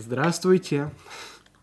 Здравствуйте. 0.00 0.90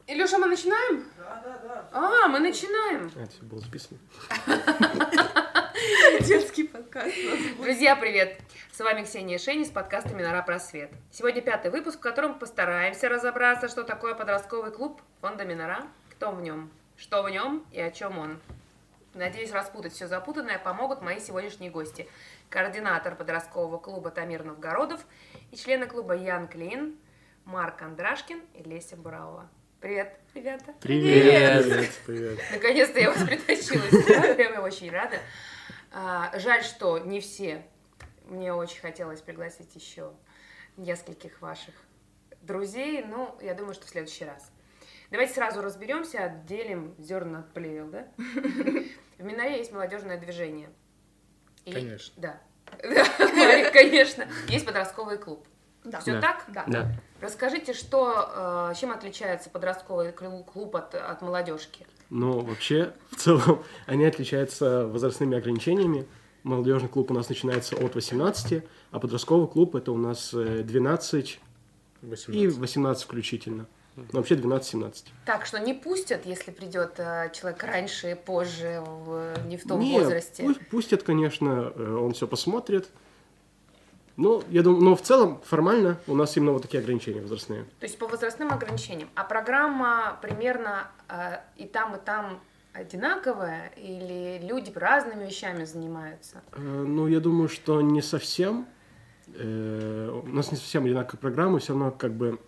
Илюша, 0.08 0.38
мы 0.38 0.48
начинаем? 0.48 1.06
Да, 1.18 1.42
да, 1.42 1.58
да. 1.64 1.90
А, 1.94 2.28
мы 2.28 2.40
начинаем. 2.40 3.10
А, 3.16 3.24
это 3.24 3.46
было 3.46 3.62
записано. 3.62 3.98
Детский 6.20 6.66
подкаст. 6.66 7.16
Друзья, 7.62 7.96
привет! 7.96 8.38
С 8.74 8.82
вами 8.82 9.06
Ксения 9.06 9.38
Шени 9.38 9.64
с 9.64 9.70
подкаста 9.70 10.14
«Минора 10.14 10.42
Просвет». 10.42 10.92
Сегодня 11.12 11.42
пятый 11.42 11.72
выпуск, 11.72 12.00
в 12.00 12.02
котором 12.02 12.38
постараемся 12.38 13.08
разобраться, 13.08 13.70
что 13.70 13.84
такое 13.84 14.16
подростковый 14.16 14.72
клуб 14.72 15.02
фонда 15.22 15.46
Минора, 15.46 15.88
кто 16.12 16.32
в 16.32 16.42
нем, 16.42 16.70
что 16.98 17.24
в 17.24 17.30
нем 17.30 17.66
и 17.72 17.80
о 17.80 17.90
чем 17.90 18.20
он. 18.20 18.38
Надеюсь, 19.14 19.54
распутать 19.54 19.94
все 19.94 20.10
запутанное 20.10 20.60
помогут 20.60 21.02
мои 21.02 21.22
сегодняшние 21.22 21.72
гости. 21.72 22.06
Координатор 22.50 23.16
подросткового 23.16 23.78
клуба 23.78 24.12
Тамир 24.12 24.44
Новгородов 24.44 25.00
и 25.54 25.56
члены 25.56 25.88
клуба 25.88 26.18
Ян 26.18 26.50
Клин, 26.50 26.98
Марк 27.46 27.82
Андрашкин 27.82 28.42
и 28.54 28.64
Леся 28.64 28.96
Бураова. 28.98 29.50
Привет, 29.80 30.18
ребята. 30.34 30.74
Привет. 30.82 31.64
Привет. 31.66 31.92
Привет. 32.06 32.40
Наконец-то 32.52 33.00
я 33.00 33.12
вас 33.12 33.24
притащила 33.24 33.84
сюда, 33.90 34.34
прям 34.36 34.64
очень 34.64 34.90
рада. 34.90 35.18
А, 35.92 36.32
жаль, 36.40 36.64
что 36.64 36.98
не 36.98 37.20
все. 37.20 37.64
Мне 38.26 38.52
очень 38.54 38.80
хотелось 38.82 39.22
пригласить 39.22 39.76
еще 39.76 40.12
нескольких 40.78 41.40
ваших 41.42 41.76
друзей, 42.42 43.04
но 43.04 43.38
я 43.42 43.54
думаю, 43.54 43.76
что 43.76 43.86
в 43.86 43.90
следующий 43.90 44.26
раз. 44.26 44.52
Давайте 45.12 45.34
сразу 45.36 45.62
разберемся, 45.62 46.24
отделим 46.26 46.96
зерна 46.98 47.40
от 47.42 47.54
плевел, 47.54 47.88
да? 47.90 48.08
В 48.18 49.24
Миноре 49.24 49.58
есть 49.60 49.72
молодежное 49.72 50.18
движение. 50.18 50.70
И- 51.64 51.72
Конечно. 51.72 52.14
Да. 52.18 52.42
Конечно. 53.72 54.28
Есть 54.50 54.66
подростковый 54.66 55.20
клуб. 55.20 55.48
Да. 55.86 56.00
Все 56.00 56.14
Да. 56.14 56.22
так? 56.22 56.46
Да. 56.50 56.64
Да. 56.68 56.92
Расскажите, 57.22 57.74
что, 57.74 58.70
э, 58.72 58.74
чем 58.80 58.92
отличается 58.92 59.50
подростковый 59.50 60.12
клуб 60.12 60.76
от, 60.76 60.94
от 60.96 61.22
молодежки? 61.22 61.86
Ну, 62.10 62.40
вообще, 62.42 62.94
в 63.12 63.16
целом, 63.16 63.64
они 63.88 64.06
отличаются 64.06 64.88
возрастными 64.88 65.38
ограничениями. 65.38 66.06
Молодежный 66.44 66.90
клуб 66.90 67.10
у 67.10 67.14
нас 67.14 67.30
начинается 67.30 67.76
от 67.76 67.96
18, 67.96 68.64
а 68.92 69.00
подростковый 69.00 69.48
клуб 69.48 69.76
это 69.76 69.92
у 69.92 69.98
нас 69.98 70.32
э, 70.34 70.62
12 70.64 71.40
и 72.04 72.06
18. 72.08 72.58
18 72.60 73.04
включительно. 73.04 73.66
Ну, 73.96 74.04
вообще 74.12 74.36
12-17. 74.36 75.06
Так, 75.26 75.46
что 75.46 75.58
не 75.58 75.74
пустят, 75.74 76.26
если 76.26 76.52
придет 76.52 76.96
э, 76.98 77.32
человек 77.34 77.64
раньше 77.64 78.12
и 78.12 78.16
позже, 78.16 78.82
в- 78.86 79.34
не 79.48 79.56
в 79.58 79.64
том 79.66 79.80
Не, 79.80 79.98
возрасте. 80.00 80.44
пусть- 80.44 80.68
пустят, 80.70 81.04
конечно, 81.04 81.72
э, 81.74 81.96
он 81.96 82.12
все 82.14 82.28
посмотрит. 82.28 82.90
Ну, 84.18 84.44
я 84.50 84.64
думаю, 84.64 84.84
но 84.84 84.96
в 84.96 85.02
целом 85.02 85.42
формально 85.44 85.98
у 86.08 86.16
нас 86.16 86.38
именно 86.38 86.52
вот 86.54 86.62
такие 86.62 86.80
ограничения 86.82 87.22
возрастные. 87.22 87.66
То 87.80 87.86
есть 87.86 87.98
по 87.98 88.08
возрастным 88.08 88.52
ограничениям. 88.52 89.10
А 89.16 89.24
программа 89.26 90.18
примерно 90.22 90.88
э, 91.10 91.40
и 91.58 91.66
там, 91.66 91.96
и 91.96 92.00
там 92.00 92.40
одинаковая? 92.74 93.74
Или 93.76 94.40
люди 94.48 94.72
разными 94.74 95.26
вещами 95.26 95.66
занимаются? 95.66 96.42
Э, 96.54 96.60
Ну, 96.62 97.08
я 97.08 97.20
думаю, 97.20 97.50
что 97.50 97.82
не 97.82 98.02
совсем. 98.02 98.68
Э, 99.34 100.22
У 100.24 100.28
нас 100.30 100.52
не 100.52 100.58
совсем 100.58 100.86
одинаковая 100.86 101.20
программа, 101.20 101.60
все 101.60 101.74
равно 101.74 101.92
как 101.92 102.14
бы 102.14 102.40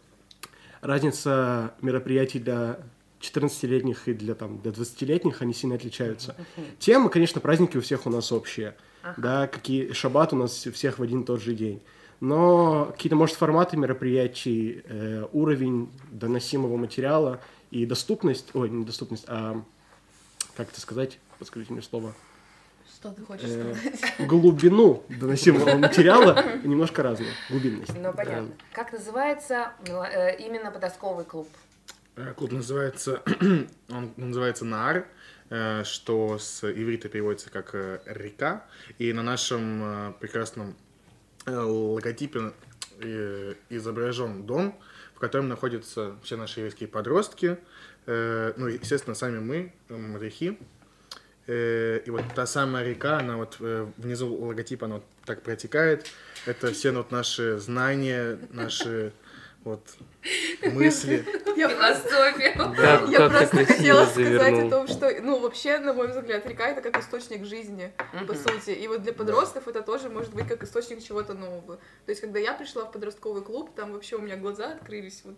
разница 0.82 1.74
мероприятий 1.82 2.40
для 2.40 2.80
14-летних 3.20 4.08
и 4.08 4.14
для, 4.14 4.36
там, 4.36 4.60
для 4.60 4.72
20-летних, 4.72 5.42
они 5.42 5.54
сильно 5.54 5.76
отличаются. 5.76 6.36
Темы, 6.80 7.10
конечно, 7.10 7.42
праздники 7.42 7.76
у 7.78 7.82
всех 7.82 8.06
у 8.06 8.10
нас 8.10 8.32
общие. 8.32 8.76
Ага. 9.10 9.22
Да, 9.22 9.48
какие 9.48 9.92
шаббат 9.94 10.34
у 10.34 10.36
нас 10.36 10.66
у 10.68 10.72
всех 10.72 11.00
в 11.00 11.04
один 11.04 11.22
и 11.22 11.26
тот 11.26 11.42
же 11.42 11.54
день. 11.54 11.82
Но 12.20 12.86
какие-то, 12.92 13.16
может, 13.16 13.36
форматы 13.36 13.78
мероприятий, 13.78 14.82
э, 14.86 15.26
уровень 15.34 15.90
доносимого 16.12 16.76
материала 16.78 17.40
и 17.70 17.86
доступность, 17.86 18.50
ой, 18.56 18.70
не 18.70 18.86
доступность, 18.86 19.26
а 19.28 19.62
как 20.56 20.70
это 20.70 20.82
сказать, 20.82 21.20
подскажите 21.38 21.74
мне 21.74 21.82
слово, 21.84 22.14
Что 22.92 23.12
ты 23.12 23.22
хочешь 23.24 23.46
Э, 23.48 23.76
сказать? 23.76 24.16
глубину 24.28 25.04
доносимого 25.10 25.78
материала 25.78 26.44
немножко 26.64 27.04
разная, 27.04 27.30
глубинность. 27.52 27.92
Ну, 27.96 28.12
понятно. 28.14 28.50
Как 28.74 28.92
называется 28.92 29.74
э, 29.86 30.38
именно 30.40 30.72
подростковый 30.72 31.24
клуб? 31.26 31.48
Э, 32.16 32.34
Клуб 32.36 32.52
называется, 32.52 33.22
он 33.90 34.12
называется 34.18 34.66
НАР, 34.66 34.98
э, 34.98 35.06
что 35.84 36.38
с 36.38 36.64
иврита 36.64 37.10
переводится 37.10 37.50
как 37.50 37.74
э, 37.74 38.00
река. 38.06 38.66
И 39.00 39.14
на 39.14 39.24
нашем 39.24 40.10
э, 40.10 40.14
прекрасном 40.20 40.76
э, 41.46 41.56
логотипе 41.56 42.54
э, 43.00 43.54
изображен 43.70 44.44
дом, 44.44 44.78
в 45.16 45.20
котором 45.20 45.48
находятся 45.48 46.16
все 46.24 46.36
наши 46.36 46.60
еврейские 46.60 46.90
подростки. 46.90 47.58
Э, 48.06 48.54
Ну, 48.58 48.68
естественно, 48.68 49.16
сами 49.16 49.40
мы, 49.40 49.74
э. 49.90 50.58
Э, 51.48 52.02
И 52.06 52.10
вот 52.10 52.24
та 52.36 52.46
самая 52.46 52.84
река, 52.86 53.20
она 53.20 53.38
вот 53.38 53.58
э, 53.60 53.88
внизу 53.98 54.34
логотипа, 54.34 54.86
она 54.86 54.96
вот 54.96 55.06
так 55.26 55.44
протекает. 55.44 56.06
Это 56.46 56.72
все 56.72 56.92
вот 56.92 57.12
наши 57.12 57.58
знания, 57.58 58.38
наши 58.52 59.14
вот 59.68 59.82
мысли. 60.74 61.26
Я 61.56 61.70
Философия. 61.70 63.12
Я 63.12 63.18
как 63.18 63.32
просто 63.32 63.66
хотела 63.66 64.06
сказать 64.06 64.64
о 64.64 64.70
том, 64.70 64.88
что, 64.88 65.12
ну, 65.22 65.40
вообще, 65.40 65.80
на 65.80 65.94
мой 65.94 66.08
взгляд, 66.08 66.46
река 66.46 66.68
это 66.68 66.82
как 66.82 67.02
источник 67.02 67.46
жизни, 67.46 67.92
по 68.28 68.34
сути. 68.34 68.72
И 68.72 68.88
вот 68.88 69.04
для 69.04 69.14
подростков 69.14 69.68
это 69.68 69.82
тоже 69.82 70.10
может 70.10 70.34
быть 70.34 70.48
как 70.48 70.64
источник 70.64 71.04
чего-то 71.04 71.34
нового. 71.34 71.78
То 72.06 72.10
есть, 72.10 72.22
когда 72.22 72.40
я 72.40 72.54
пришла 72.54 72.86
в 72.86 72.92
подростковый 72.92 73.44
клуб, 73.44 73.72
там 73.76 73.94
вообще 73.94 74.16
у 74.16 74.22
меня 74.22 74.36
глаза 74.38 74.74
открылись 74.74 75.22
вот 75.24 75.36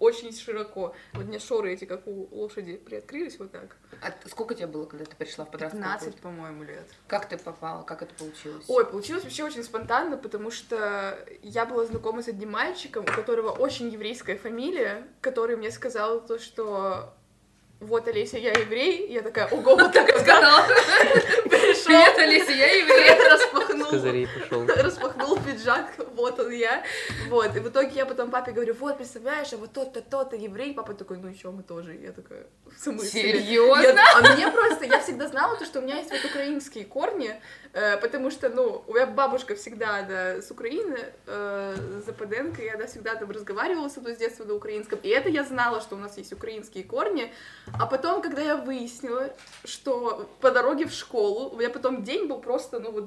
очень 0.00 0.32
широко. 0.32 0.94
Вот 1.12 1.24
у 1.24 1.28
меня 1.28 1.38
шоры 1.38 1.72
эти, 1.72 1.84
как 1.84 2.06
у 2.06 2.26
лошади, 2.32 2.76
приоткрылись 2.76 3.38
вот 3.38 3.52
так. 3.52 3.76
А 4.02 4.12
сколько 4.28 4.54
тебе 4.54 4.66
было, 4.66 4.86
когда 4.86 5.04
ты 5.04 5.14
пришла 5.14 5.44
в 5.44 5.50
подростковый 5.50 5.84
15, 5.84 6.08
клуб? 6.08 6.20
по-моему, 6.22 6.64
лет. 6.64 6.88
Как 7.06 7.28
ты 7.28 7.36
попала? 7.36 7.82
Как 7.82 8.02
это 8.02 8.14
получилось? 8.14 8.64
Ой, 8.66 8.84
получилось 8.86 9.22
вообще 9.22 9.44
очень 9.44 9.62
спонтанно, 9.62 10.16
потому 10.16 10.50
что 10.50 11.18
я 11.42 11.66
была 11.66 11.84
знакома 11.84 12.22
с 12.22 12.28
одним 12.28 12.50
мальчиком, 12.52 13.04
у 13.04 13.06
которого 13.06 13.50
очень 13.50 13.88
еврейская 13.90 14.36
фамилия, 14.36 15.06
который 15.20 15.56
мне 15.56 15.70
сказал 15.70 16.24
то, 16.26 16.38
что 16.38 17.14
вот, 17.80 18.06
Олеся, 18.08 18.36
я 18.36 18.50
еврей. 18.50 19.08
Я 19.10 19.22
такая, 19.22 19.48
ого, 19.48 19.74
вот 19.74 19.92
так 19.92 20.10
Сказала. 20.10 20.66
пришел, 21.48 21.84
Привет, 21.86 22.18
Алиса, 22.18 22.52
я 22.52 22.66
еврей. 22.74 23.59
С 23.70 23.80
распахнул, 23.80 24.66
пошел. 24.66 24.66
распахнул 24.84 25.38
пиджак, 25.38 25.92
вот 26.14 26.38
он 26.40 26.50
я. 26.50 26.84
Вот, 27.28 27.56
и 27.56 27.60
в 27.60 27.68
итоге 27.68 27.90
я 27.94 28.06
потом 28.06 28.30
папе 28.30 28.52
говорю, 28.52 28.74
вот, 28.74 28.96
представляешь, 28.96 29.52
а 29.52 29.56
вот 29.56 29.72
тот-то, 29.72 30.02
тот-то 30.02 30.36
еврей. 30.36 30.74
Папа 30.74 30.94
такой, 30.94 31.18
ну 31.18 31.28
еще 31.28 31.50
мы 31.50 31.62
тоже. 31.62 31.94
Я 31.94 32.12
такая, 32.12 32.46
в 32.66 32.78
смысле? 32.78 33.08
Серьезно? 33.22 33.82
Я- 33.82 33.96
а 34.16 34.34
мне 34.34 34.50
просто, 34.50 34.84
я 34.84 35.00
всегда 35.00 35.28
знала 35.28 35.56
то, 35.56 35.64
что 35.64 35.78
у 35.78 35.82
меня 35.82 35.98
есть 35.98 36.10
вот 36.10 36.24
украинские 36.24 36.84
корни, 36.84 37.40
э, 37.72 37.96
потому 37.98 38.30
что, 38.30 38.48
ну, 38.48 38.84
у 38.86 38.94
меня 38.94 39.06
бабушка 39.06 39.54
всегда, 39.54 40.02
да, 40.02 40.42
с 40.42 40.50
Украины, 40.50 40.98
э, 41.26 41.76
Западенко, 42.04 42.62
и 42.62 42.68
она 42.68 42.86
всегда 42.86 43.14
там 43.14 43.30
разговаривала 43.30 43.88
мной 44.00 44.14
с 44.14 44.18
детства 44.18 44.44
на 44.44 44.54
украинском, 44.54 44.98
и 45.02 45.08
это 45.08 45.28
я 45.28 45.44
знала, 45.44 45.80
что 45.80 45.96
у 45.96 45.98
нас 45.98 46.18
есть 46.18 46.32
украинские 46.32 46.84
корни, 46.84 47.32
а 47.78 47.86
потом, 47.86 48.22
когда 48.22 48.42
я 48.42 48.56
выяснила, 48.56 49.30
что 49.64 50.28
по 50.40 50.50
дороге 50.50 50.86
в 50.86 50.92
школу, 50.92 51.50
у 51.50 51.56
меня 51.56 51.70
потом 51.70 52.02
день 52.02 52.26
был 52.26 52.40
просто, 52.40 52.80
ну, 52.80 52.90
вот, 52.90 53.06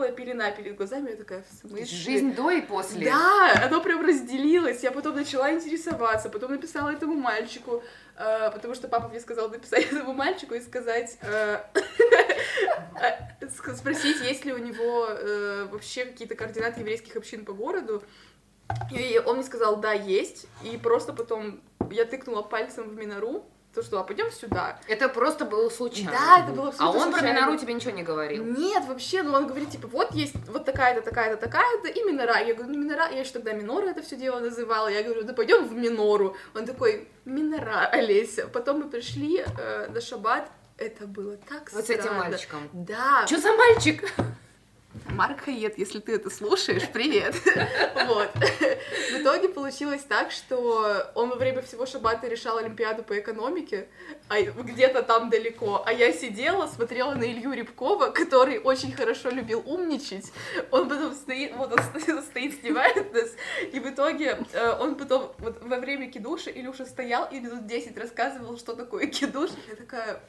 белая 0.00 0.12
пелена 0.12 0.50
перед 0.50 0.76
глазами, 0.76 1.10
я 1.10 1.16
такая, 1.16 1.42
в 1.42 1.68
смысле? 1.68 1.84
Жизнь 1.84 2.34
до 2.34 2.50
и 2.50 2.62
после. 2.62 3.04
Да, 3.04 3.66
оно 3.66 3.82
прям 3.82 4.04
разделилось. 4.04 4.82
Я 4.82 4.92
потом 4.92 5.14
начала 5.14 5.52
интересоваться, 5.52 6.30
потом 6.30 6.52
написала 6.52 6.90
этому 6.90 7.14
мальчику, 7.14 7.82
э, 8.16 8.50
потому 8.50 8.74
что 8.74 8.88
папа 8.88 9.08
мне 9.08 9.20
сказал 9.20 9.50
написать 9.50 9.86
этому 9.92 10.14
мальчику 10.14 10.54
и 10.54 10.60
сказать, 10.60 11.18
э, 11.20 11.60
э, 13.42 13.48
спросить, 13.76 14.20
есть 14.22 14.44
ли 14.46 14.54
у 14.54 14.58
него 14.58 15.06
э, 15.10 15.68
вообще 15.70 16.06
какие-то 16.06 16.34
координаты 16.34 16.80
еврейских 16.80 17.16
общин 17.16 17.44
по 17.44 17.52
городу. 17.52 18.02
И 18.90 19.20
он 19.26 19.36
мне 19.36 19.44
сказал, 19.44 19.76
да, 19.76 19.92
есть. 19.92 20.46
И 20.62 20.78
просто 20.78 21.12
потом 21.12 21.60
я 21.90 22.04
тыкнула 22.06 22.42
пальцем 22.42 22.88
в 22.88 22.94
Минору, 22.94 23.44
то 23.74 23.82
что, 23.82 24.00
а 24.00 24.02
пойдем 24.04 24.30
сюда. 24.32 24.80
Это 24.88 25.08
просто 25.08 25.44
было 25.44 25.68
случайно. 25.70 26.10
Да, 26.10 26.40
это 26.42 26.52
было 26.52 26.66
А 26.66 26.70
абсолютно 26.70 27.00
он 27.00 27.10
про 27.12 27.18
случайно. 27.20 27.40
Минору 27.40 27.58
тебе 27.58 27.74
ничего 27.74 27.92
не 27.92 28.02
говорил? 28.02 28.44
Нет, 28.44 28.84
вообще, 28.86 29.22
ну 29.22 29.32
он 29.34 29.46
говорит, 29.46 29.70
типа, 29.70 29.86
вот 29.86 30.10
есть 30.12 30.34
вот 30.48 30.64
такая-то, 30.64 31.02
такая-то, 31.02 31.36
такая-то, 31.36 31.88
и 31.88 32.02
Минора. 32.02 32.40
Я 32.40 32.54
говорю, 32.54 32.72
ну 32.72 32.78
Минора, 32.78 33.08
я 33.10 33.20
еще 33.20 33.30
тогда 33.32 33.52
Минора 33.52 33.86
это 33.86 34.02
все 34.02 34.16
дело 34.16 34.40
называла. 34.40 34.88
Я 34.88 35.02
говорю, 35.04 35.22
да 35.22 35.32
пойдем 35.34 35.66
в 35.68 35.72
Минору. 35.72 36.36
Он 36.54 36.66
такой, 36.66 37.08
Минора, 37.24 37.86
Олеся. 37.92 38.48
Потом 38.48 38.80
мы 38.80 38.88
пришли 38.88 39.44
э, 39.46 39.86
на 39.88 40.00
шаббат, 40.00 40.50
это 40.76 41.06
было 41.06 41.36
так 41.36 41.70
Вот 41.72 41.82
с 41.82 41.84
странно. 41.84 42.00
этим 42.00 42.14
мальчиком. 42.16 42.68
Да. 42.72 43.24
Что 43.26 43.38
за 43.38 43.52
мальчик? 43.52 44.04
Марк 45.10 45.42
Хаед, 45.44 45.78
если 45.78 46.00
ты 46.00 46.14
это 46.14 46.30
слушаешь, 46.30 46.88
привет. 46.92 47.34
Вот. 48.06 48.30
В 48.34 49.20
итоге 49.20 49.48
получилось 49.48 50.02
так, 50.02 50.32
что 50.32 51.10
он 51.14 51.28
во 51.30 51.36
время 51.36 51.62
всего 51.62 51.86
шабата 51.86 52.26
решал 52.26 52.58
Олимпиаду 52.58 53.04
по 53.04 53.18
экономике, 53.18 53.86
а 54.28 54.40
где-то 54.42 55.02
там 55.02 55.30
далеко, 55.30 55.82
а 55.86 55.92
я 55.92 56.12
сидела, 56.12 56.66
смотрела 56.66 57.14
на 57.14 57.24
Илью 57.24 57.52
Рябкова, 57.52 58.10
который 58.10 58.58
очень 58.58 58.92
хорошо 58.92 59.30
любил 59.30 59.62
умничать. 59.64 60.32
Он 60.72 60.88
потом 60.88 61.14
стоит, 61.14 61.54
вот 61.54 61.72
он 61.72 62.22
стоит, 62.22 62.60
снимает 62.60 63.12
нас, 63.12 63.30
и 63.72 63.78
в 63.78 63.88
итоге 63.88 64.38
э, 64.52 64.76
он 64.80 64.96
потом, 64.96 65.32
вот 65.38 65.62
во 65.62 65.78
время 65.78 66.10
кидуша 66.10 66.50
Илюша 66.50 66.84
стоял 66.84 67.28
и 67.30 67.38
минут 67.38 67.66
10 67.66 67.96
рассказывал, 67.96 68.58
что 68.58 68.74
такое 68.74 69.06
кидуш. 69.06 69.50
Я 69.68 69.76
такая, 69.76 70.20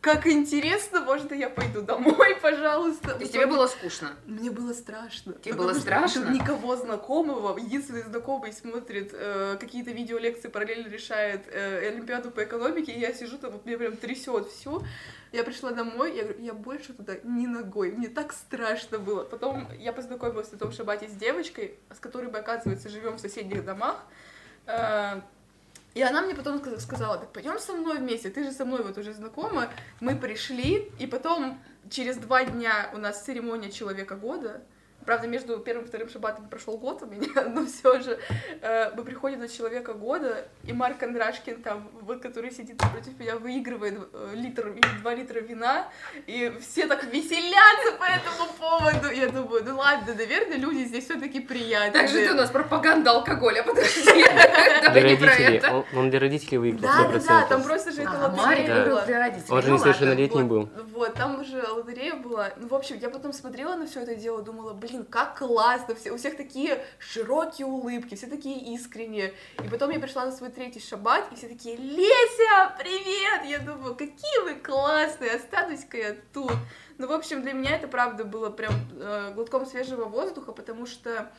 как 0.00 0.26
интересно, 0.26 1.00
можно 1.00 1.34
я 1.34 1.50
пойду 1.50 1.82
домой, 1.82 2.36
пожалуйста. 2.42 3.16
Есть 3.18 3.32
тебе 3.32 3.46
было 3.46 3.66
скучно? 3.66 3.87
Мне 4.26 4.50
было 4.50 4.72
страшно. 4.72 5.34
Тебе 5.34 5.54
было 5.54 5.72
страшно? 5.74 6.30
никого 6.30 6.76
знакомого. 6.76 7.58
Единственный 7.58 8.02
знакомый 8.02 8.52
смотрит 8.52 9.10
э, 9.12 9.56
какие-то 9.58 9.90
видеолекции, 9.90 10.48
параллельно 10.48 10.88
решает 10.88 11.46
э, 11.48 11.88
Олимпиаду 11.88 12.30
по 12.30 12.44
экономике, 12.44 12.92
и 12.92 13.00
я 13.00 13.12
сижу 13.12 13.38
там, 13.38 13.52
вот 13.52 13.66
меня 13.66 13.78
прям 13.78 13.96
трясет 13.96 14.48
все. 14.48 14.82
Я 15.32 15.44
пришла 15.44 15.72
домой, 15.72 16.16
я 16.16 16.24
говорю, 16.24 16.42
я 16.42 16.54
больше 16.54 16.92
туда 16.92 17.14
ни 17.22 17.46
ногой. 17.46 17.92
Мне 17.92 18.08
так 18.08 18.32
страшно 18.32 18.98
было. 18.98 19.24
Потом 19.24 19.68
я 19.78 19.92
познакомилась 19.92 20.50
на 20.52 20.58
том 20.58 20.72
шабате 20.72 21.08
с 21.08 21.12
девочкой, 21.12 21.78
с 21.90 21.98
которой 21.98 22.30
мы, 22.30 22.38
оказывается, 22.38 22.88
живем 22.88 23.16
в 23.16 23.20
соседних 23.20 23.64
домах. 23.64 24.04
Э, 24.66 25.20
и 25.94 26.02
она 26.02 26.22
мне 26.22 26.34
потом 26.34 26.58
сказ- 26.58 26.82
сказала, 26.82 27.18
так 27.18 27.32
пойдем 27.32 27.58
со 27.58 27.72
мной 27.72 27.98
вместе, 27.98 28.30
ты 28.30 28.44
же 28.44 28.52
со 28.52 28.64
мной 28.64 28.82
вот 28.82 28.98
уже 28.98 29.12
знакома. 29.12 29.68
Мы 30.00 30.16
пришли, 30.16 30.90
и 30.98 31.06
потом 31.06 31.60
через 31.90 32.16
два 32.16 32.44
дня 32.44 32.90
у 32.94 32.98
нас 32.98 33.22
церемония 33.22 33.70
Человека 33.70 34.16
года. 34.16 34.62
Правда, 35.08 35.26
между 35.26 35.56
первым 35.56 35.86
и 35.86 35.88
вторым 35.88 36.10
шабатом 36.10 36.46
прошел 36.50 36.76
год 36.76 37.02
у 37.02 37.06
меня, 37.06 37.28
но 37.48 37.64
все 37.64 37.98
же 37.98 38.18
э, 38.60 38.90
мы 38.94 39.02
приходим 39.04 39.38
на 39.38 39.48
Человека 39.48 39.94
года, 39.94 40.46
и 40.64 40.74
Марк 40.74 40.98
Кондрашкин 40.98 41.62
там, 41.62 41.88
вот, 42.02 42.20
который 42.20 42.50
сидит 42.50 42.76
против 42.76 43.18
меня, 43.18 43.36
выигрывает 43.36 43.98
э, 44.12 44.32
литр 44.34 44.68
или 44.68 45.00
два 45.00 45.14
литра 45.14 45.40
вина, 45.40 45.88
и 46.26 46.52
все 46.60 46.86
так 46.86 47.04
веселятся 47.04 47.92
по 47.98 48.04
этому 48.04 48.52
поводу. 48.60 49.10
Я 49.10 49.28
думаю, 49.28 49.64
ну 49.64 49.78
ладно, 49.78 50.12
наверное, 50.14 50.58
люди 50.58 50.84
здесь 50.84 51.04
все-таки 51.06 51.40
приятные. 51.40 51.90
Так 52.02 52.10
же 52.10 52.26
ты 52.26 52.30
у 52.30 52.36
нас 52.36 52.50
пропаганда 52.50 53.12
алкоголя, 53.12 53.62
подожди. 53.62 54.04
Давай 54.82 55.00
Для 55.00 55.10
не 55.10 55.16
про 55.16 55.26
родителей. 55.28 55.56
это. 55.56 55.84
Он, 55.96 56.10
для 56.10 56.20
родителей 56.20 56.58
выиграл, 56.58 56.82
Да, 56.82 57.08
да, 57.08 57.18
да, 57.18 57.44
100%. 57.44 57.48
там 57.48 57.62
просто 57.62 57.92
же 57.92 58.02
это 58.02 58.30
лотерея 58.36 58.84
была. 58.84 59.06
для 59.06 59.18
родителей. 59.20 59.56
Он 59.56 59.62
же 59.62 59.68
Ну 59.70 59.74
несовершеннолетний 59.76 60.42
вот, 60.42 60.50
был. 60.50 60.68
Вот, 60.92 61.14
там 61.14 61.40
уже 61.40 61.62
лотерея 61.62 62.16
была. 62.16 62.50
Ну, 62.58 62.68
в 62.68 62.74
общем, 62.74 62.98
я 63.00 63.08
потом 63.08 63.32
смотрела 63.32 63.74
на 63.74 63.86
все 63.86 64.00
это 64.00 64.14
дело, 64.14 64.42
думала, 64.42 64.74
блин, 64.74 64.97
как 65.04 65.38
классно, 65.38 65.94
все, 65.94 66.12
у 66.12 66.16
всех 66.16 66.36
такие 66.36 66.84
широкие 66.98 67.66
улыбки, 67.66 68.14
все 68.14 68.26
такие 68.26 68.74
искренние. 68.74 69.34
И 69.64 69.68
потом 69.68 69.90
я 69.90 70.00
пришла 70.00 70.24
на 70.24 70.32
свой 70.32 70.50
третий 70.50 70.80
шаббат, 70.80 71.32
и 71.32 71.36
все 71.36 71.48
такие, 71.48 71.76
Леся, 71.76 72.74
привет! 72.78 73.44
Я 73.46 73.58
думаю, 73.60 73.94
какие 73.94 74.42
вы 74.44 74.54
классные, 74.54 75.32
останусь-ка 75.32 75.96
я 75.96 76.16
тут. 76.32 76.52
Ну, 76.98 77.06
в 77.06 77.12
общем, 77.12 77.42
для 77.42 77.52
меня 77.52 77.76
это, 77.76 77.86
правда, 77.88 78.24
было 78.24 78.50
прям 78.50 78.74
э, 78.92 79.32
глотком 79.34 79.66
свежего 79.66 80.04
воздуха, 80.06 80.52
потому 80.52 80.86
что 80.86 81.30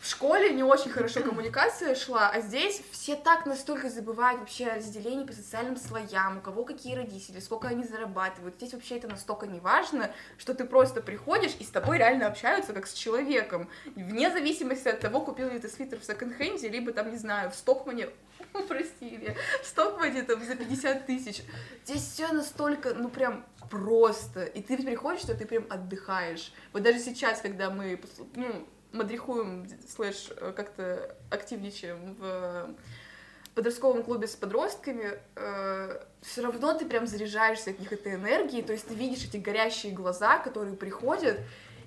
в 0.00 0.06
школе 0.08 0.54
не 0.54 0.62
очень 0.62 0.90
хорошо 0.90 1.20
коммуникация 1.20 1.94
шла, 1.94 2.30
а 2.30 2.40
здесь 2.40 2.80
все 2.90 3.16
так 3.16 3.44
настолько 3.44 3.90
забывают 3.90 4.40
вообще 4.40 4.66
о 4.66 4.76
разделении 4.76 5.26
по 5.26 5.34
социальным 5.34 5.76
слоям, 5.76 6.38
у 6.38 6.40
кого 6.40 6.64
какие 6.64 6.94
родители, 6.94 7.38
сколько 7.38 7.68
они 7.68 7.84
зарабатывают. 7.84 8.54
Здесь 8.54 8.72
вообще 8.72 8.96
это 8.96 9.08
настолько 9.08 9.46
не 9.46 9.60
важно, 9.60 10.10
что 10.38 10.54
ты 10.54 10.64
просто 10.64 11.02
приходишь 11.02 11.54
и 11.58 11.64
с 11.64 11.68
тобой 11.68 11.98
реально 11.98 12.28
общаются 12.28 12.72
как 12.72 12.86
с 12.86 12.94
человеком. 12.94 13.68
Вне 13.94 14.30
зависимости 14.30 14.88
от 14.88 15.00
того, 15.00 15.20
купил 15.20 15.50
ли 15.50 15.58
ты 15.58 15.68
свитер 15.68 16.00
в 16.00 16.04
секонд-хенде, 16.04 16.70
либо 16.70 16.92
там, 16.92 17.10
не 17.10 17.18
знаю, 17.18 17.50
в 17.50 17.54
Стокмане, 17.54 18.08
прости, 18.68 19.16
Илья, 19.16 19.34
в 19.62 19.66
Стокмане 19.66 20.22
там 20.22 20.42
за 20.42 20.56
50 20.56 21.04
тысяч. 21.04 21.42
Здесь 21.84 22.02
все 22.02 22.32
настолько, 22.32 22.94
ну 22.94 23.10
прям 23.10 23.44
просто. 23.68 24.44
И 24.44 24.62
ты 24.62 24.78
приходишь, 24.78 25.20
что 25.20 25.34
ты 25.34 25.44
прям 25.44 25.66
отдыхаешь. 25.68 26.54
Вот 26.72 26.82
даже 26.82 27.00
сейчас, 27.00 27.42
когда 27.42 27.68
мы, 27.68 28.00
ну, 28.34 28.66
мадрихуем, 28.92 29.66
слэш, 29.88 30.30
э, 30.36 30.52
как-то 30.56 31.14
активничаем 31.30 32.14
в 32.18 32.70
подростковом 33.54 34.02
клубе 34.04 34.28
с 34.28 34.36
подростками, 34.36 35.18
все 36.22 36.40
равно 36.42 36.72
ты 36.72 36.86
прям 36.86 37.08
заряжаешься 37.08 37.70
от 37.70 37.80
них 37.80 37.92
этой 37.92 38.14
энергией, 38.14 38.62
то 38.62 38.72
есть 38.72 38.86
ты 38.86 38.94
видишь 38.94 39.24
эти 39.24 39.38
горящие 39.38 39.92
глаза, 39.92 40.38
которые 40.38 40.76
приходят, 40.76 41.38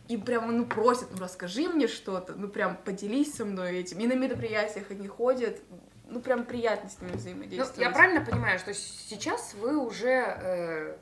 и 0.10 0.18
прям, 0.18 0.56
ну, 0.56 0.66
просят, 0.66 1.08
ну, 1.12 1.20
расскажи 1.22 1.70
мне 1.70 1.88
что-то, 1.88 2.34
ну, 2.34 2.50
прям 2.50 2.76
поделись 2.76 3.34
со 3.34 3.46
мной 3.46 3.78
этим. 3.80 4.00
И 4.00 4.08
на 4.08 4.14
мероприятиях 4.14 4.92
они 4.92 5.08
ходят, 5.08 5.62
ну, 6.10 6.20
прям 6.20 6.44
приятно 6.46 6.90
с 6.90 7.00
ними 7.00 7.12
Ну, 7.14 7.18
взаимодействовать. 7.18 7.78
я 7.78 7.90
правильно 7.90 8.26
понимаю, 8.26 8.60
что 8.60 8.74
сейчас 8.74 9.54
вы 9.54 9.78
уже 9.78 10.10
э, 10.42 10.98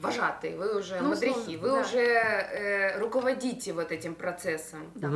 вожатые, 0.00 0.56
вы 0.56 0.78
уже 0.78 0.98
Ну, 1.00 1.08
мадрихи, 1.10 1.30
условно, 1.56 1.58
вы 1.62 1.68
да. 1.70 1.80
уже 1.80 2.00
э, 2.00 2.98
руководите 2.98 3.72
вот 3.72 3.92
этим 3.92 4.14
процессом. 4.14 4.80
Да. 4.94 5.10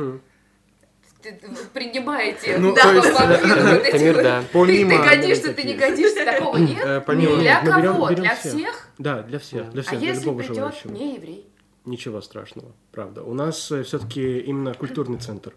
Ты- 1.21 1.39
вы 1.47 1.55
принимаете 1.73 2.57
Ну, 2.57 2.75
да, 2.75 2.81
то 2.83 2.91
есть, 2.95 3.07
э, 3.07 3.11
вот 3.13 3.79
этих 3.85 3.91
Тамир, 3.91 4.13
вот- 4.15 4.23
да. 4.23 4.41
Ты, 4.41 4.47
Помимо... 4.51 4.89
ты 4.89 5.09
годишься, 5.09 5.53
ты 5.53 5.63
не 5.63 5.73
годишься, 5.75 6.25
такого 6.25 6.57
нет? 6.57 6.83
Э, 6.85 6.99
помимо- 7.01 7.37
Для 7.37 7.61
мы 7.61 7.67
берем- 7.81 7.93
кого? 7.93 8.09
берем 8.09 8.23
Для 8.23 8.35
всех. 8.35 8.53
всех? 8.53 8.87
Да, 8.97 9.21
для 9.23 9.39
всех, 9.39 9.69
для 9.69 9.81
А 9.81 9.83
всех, 9.85 9.99
для 9.99 10.07
если 10.09 10.23
любого 10.25 10.39
придет 10.39 10.55
желающего. 10.55 10.91
не 10.91 11.15
еврей? 11.15 11.49
Ничего 11.85 12.19
страшного, 12.21 12.73
правда. 12.91 13.23
У 13.23 13.33
нас 13.33 13.55
все-таки 13.57 14.39
именно 14.39 14.73
культурный 14.73 15.17
центр. 15.19 15.53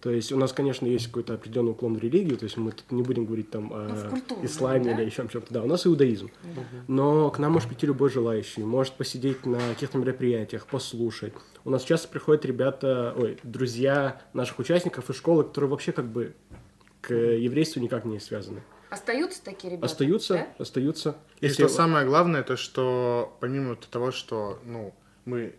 То 0.00 0.10
есть 0.10 0.32
у 0.32 0.36
нас, 0.38 0.52
конечно, 0.54 0.86
есть 0.86 1.08
какой-то 1.08 1.34
определенный 1.34 1.72
уклон 1.72 1.94
в 1.94 1.98
религию, 2.02 2.38
то 2.38 2.44
есть 2.44 2.56
мы 2.56 2.72
тут 2.72 2.90
не 2.90 3.02
будем 3.02 3.26
говорить 3.26 3.50
там 3.50 3.68
Ну, 3.68 3.74
о 4.06 4.08
культуру, 4.08 4.44
исламе 4.44 4.84
да? 4.84 4.92
или 5.02 5.04
еще 5.10 5.26
чем-то. 5.30 5.52
Да, 5.52 5.62
у 5.62 5.66
нас 5.66 5.86
иудаизм. 5.86 6.30
Но 6.88 7.30
к 7.30 7.38
нам 7.38 7.52
может 7.52 7.68
прийти 7.68 7.86
любой 7.86 8.08
желающий, 8.10 8.62
может 8.62 8.94
посидеть 8.94 9.44
на 9.44 9.58
каких-то 9.58 9.98
мероприятиях, 9.98 10.66
послушать. 10.66 11.34
У 11.64 11.70
нас 11.70 11.82
часто 11.84 12.08
приходят 12.08 12.46
ребята, 12.46 13.14
ой, 13.16 13.38
друзья 13.42 14.22
наших 14.32 14.58
участников 14.58 15.10
из 15.10 15.16
школы, 15.16 15.44
которые 15.44 15.70
вообще 15.70 15.92
как 15.92 16.06
бы 16.06 16.34
к 17.02 17.12
еврейству 17.14 17.80
никак 17.80 18.06
не 18.06 18.18
связаны. 18.20 18.62
Остаются 18.88 19.44
такие 19.44 19.72
ребята? 19.74 19.86
Остаются, 19.86 20.34
да? 20.34 20.46
остаются. 20.58 21.16
И 21.40 21.46
Если- 21.46 21.62
что 21.64 21.68
самое 21.68 22.06
главное, 22.06 22.42
то 22.42 22.56
что 22.56 23.36
помимо 23.40 23.76
того, 23.76 24.10
что, 24.10 24.58
ну, 24.64 24.94
мы, 25.26 25.54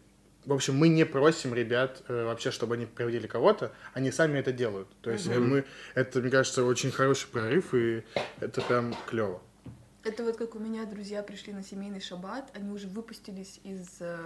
в 0.45 0.53
общем, 0.53 0.75
мы 0.75 0.89
не 0.89 1.05
просим 1.05 1.53
ребят 1.53 2.01
э, 2.07 2.25
вообще, 2.25 2.51
чтобы 2.51 2.75
они 2.75 2.85
проводили 2.85 3.27
кого-то, 3.27 3.71
они 3.93 4.11
сами 4.11 4.39
это 4.39 4.51
делают. 4.51 4.88
То 5.01 5.11
есть 5.11 5.27
э, 5.27 5.39
мы, 5.39 5.65
это, 5.93 6.19
мне 6.19 6.29
кажется, 6.29 6.63
очень 6.63 6.91
хороший 6.91 7.27
прорыв, 7.27 7.73
и 7.73 8.03
это 8.39 8.61
прям 8.61 8.95
клево. 9.07 9.41
Это 10.03 10.23
вот 10.23 10.38
как 10.38 10.55
у 10.55 10.59
меня 10.59 10.85
друзья 10.85 11.21
пришли 11.21 11.53
на 11.53 11.63
семейный 11.63 12.01
шаббат, 12.01 12.49
они 12.55 12.71
уже 12.71 12.88
выпустились 12.88 13.59
из 13.63 13.97
э, 13.99 14.17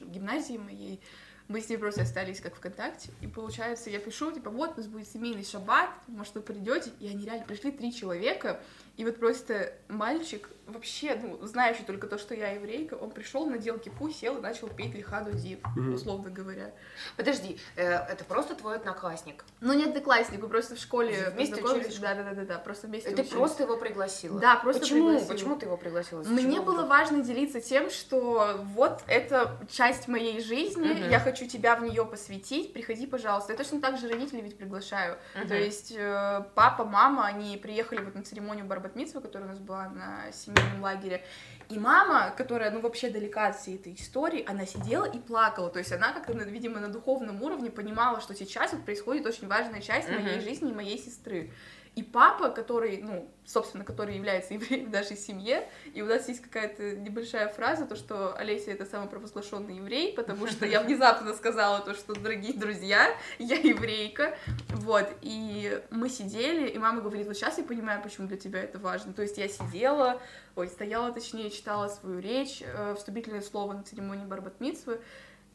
гимназии 0.00 0.58
моей, 0.58 1.00
мы 1.48 1.60
с 1.60 1.68
ней 1.68 1.76
просто 1.76 2.02
остались 2.02 2.40
как 2.40 2.54
ВКонтакте, 2.56 3.10
и 3.20 3.26
получается, 3.26 3.90
я 3.90 3.98
пишу, 3.98 4.32
типа, 4.32 4.50
вот, 4.50 4.72
у 4.74 4.76
нас 4.76 4.86
будет 4.86 5.08
семейный 5.08 5.44
шаббат, 5.44 5.90
может, 6.08 6.34
вы 6.34 6.40
придете, 6.40 6.90
и 7.00 7.08
они 7.08 7.24
реально 7.24 7.44
пришли 7.46 7.70
три 7.70 7.92
человека, 7.92 8.60
и 8.96 9.04
вот 9.04 9.18
просто 9.18 9.72
мальчик, 9.88 10.48
вообще, 10.66 11.18
ну, 11.20 11.44
знающий 11.44 11.82
только 11.82 12.06
то, 12.06 12.18
что 12.18 12.34
я 12.34 12.50
еврейка, 12.52 12.94
он 12.94 13.10
пришел, 13.10 13.46
надел 13.46 13.78
кипу, 13.78 14.10
сел 14.10 14.38
и 14.38 14.40
начал 14.40 14.68
петь 14.68 14.94
Лихаду 14.94 15.32
Ди, 15.32 15.58
Мгм. 15.76 15.94
условно 15.94 16.30
говоря. 16.30 16.70
Подожди, 17.16 17.58
э, 17.76 17.82
это 17.84 18.24
просто 18.24 18.54
твой 18.54 18.76
одноклассник. 18.76 19.44
Ну, 19.60 19.72
нет, 19.74 19.88
одноклассник, 19.88 20.40
мы 20.40 20.48
просто 20.48 20.76
в 20.76 20.78
школе 20.78 21.30
Вместе 21.34 21.62
учились 21.62 21.98
Да, 21.98 22.14
да, 22.14 22.22
да, 22.22 22.34
да, 22.34 22.44
да, 22.44 22.58
просто 22.58 22.86
вместе 22.86 23.08
Ты 23.10 23.14
учились. 23.22 23.30
просто 23.30 23.62
его 23.64 23.76
пригласила? 23.76 24.40
Да, 24.40 24.56
просто 24.56 24.82
Почему? 24.82 25.08
пригласила. 25.08 25.32
Почему 25.34 25.56
ты 25.56 25.66
его 25.66 25.76
пригласила? 25.76 26.22
С 26.22 26.28
Мне 26.28 26.60
было 26.60 26.84
важно 26.86 27.22
делиться 27.22 27.60
тем, 27.60 27.90
что 27.90 28.60
вот 28.74 29.02
это 29.08 29.58
часть 29.70 30.06
моей 30.08 30.40
жизни, 30.40 30.86
Мгм. 30.92 31.10
я 31.10 31.18
хочу 31.18 31.46
тебя 31.48 31.76
в 31.76 31.82
нее 31.82 32.04
посвятить, 32.06 32.72
приходи, 32.72 33.06
пожалуйста. 33.06 33.52
Я 33.52 33.58
точно 33.58 33.80
так 33.80 33.98
же 33.98 34.08
родителей 34.08 34.42
ведь 34.42 34.56
приглашаю. 34.56 35.18
Мгм. 35.34 35.48
То 35.48 35.54
есть 35.56 35.92
э, 35.96 36.44
папа, 36.54 36.84
мама, 36.84 37.26
они 37.26 37.56
приехали 37.56 38.00
вот 38.02 38.14
на 38.14 38.22
церемонию 38.22 38.64
Барбатмитсва, 38.82 39.20
которая 39.20 39.48
у 39.48 39.52
нас 39.52 39.60
была 39.60 39.88
на 39.88 40.32
семейном 40.32 40.82
лагере. 40.82 41.24
И 41.68 41.78
мама, 41.78 42.34
которая, 42.36 42.70
ну, 42.70 42.80
вообще 42.80 43.08
далека 43.10 43.46
от 43.46 43.56
всей 43.56 43.76
этой 43.76 43.94
истории, 43.94 44.44
она 44.46 44.66
сидела 44.66 45.04
и 45.04 45.18
плакала. 45.18 45.70
То 45.70 45.78
есть 45.78 45.92
она 45.92 46.12
как-то, 46.12 46.32
видимо, 46.32 46.80
на 46.80 46.88
духовном 46.88 47.40
уровне 47.42 47.70
понимала, 47.70 48.20
что 48.20 48.34
сейчас 48.34 48.72
вот 48.72 48.84
происходит 48.84 49.24
очень 49.26 49.48
важная 49.48 49.80
часть 49.80 50.08
Мгм. 50.10 50.22
моей 50.22 50.40
жизни 50.40 50.70
и 50.70 50.74
моей 50.74 50.98
сестры. 50.98 51.50
И 51.94 52.02
папа, 52.02 52.48
который, 52.48 53.02
ну, 53.02 53.30
собственно, 53.44 53.84
который 53.84 54.16
является 54.16 54.54
евреем 54.54 54.88
в 54.88 54.92
нашей 54.92 55.16
семье, 55.16 55.68
и 55.92 56.00
у 56.00 56.06
нас 56.06 56.26
есть 56.28 56.40
какая-то 56.40 56.96
небольшая 56.96 57.48
фраза, 57.48 57.84
то, 57.84 57.96
что 57.96 58.34
Олеся 58.34 58.70
это 58.70 58.86
самопровозглашенный 58.86 59.76
еврей, 59.76 60.14
потому 60.14 60.46
что 60.46 60.64
я 60.64 60.80
внезапно 60.84 61.34
сказала 61.34 61.80
то, 61.80 61.94
что, 61.94 62.14
дорогие 62.14 62.54
друзья, 62.54 63.14
я 63.38 63.56
еврейка, 63.56 64.38
вот, 64.68 65.06
и 65.20 65.82
мы 65.90 66.08
сидели, 66.08 66.66
и 66.68 66.78
мама 66.78 67.02
говорит, 67.02 67.26
вот 67.26 67.36
сейчас 67.36 67.58
я 67.58 67.64
понимаю, 67.64 68.02
почему 68.02 68.26
для 68.26 68.38
тебя 68.38 68.62
это 68.62 68.78
важно, 68.78 69.12
то 69.12 69.20
есть 69.20 69.36
я 69.36 69.48
сидела, 69.48 70.20
ой, 70.56 70.68
стояла, 70.68 71.12
точнее, 71.12 71.50
читала 71.50 71.88
свою 71.88 72.20
речь, 72.20 72.62
э, 72.62 72.94
вступительное 72.96 73.42
слово 73.42 73.74
на 73.74 73.82
церемонии 73.82 74.24
Барбатмитсвы, 74.24 75.00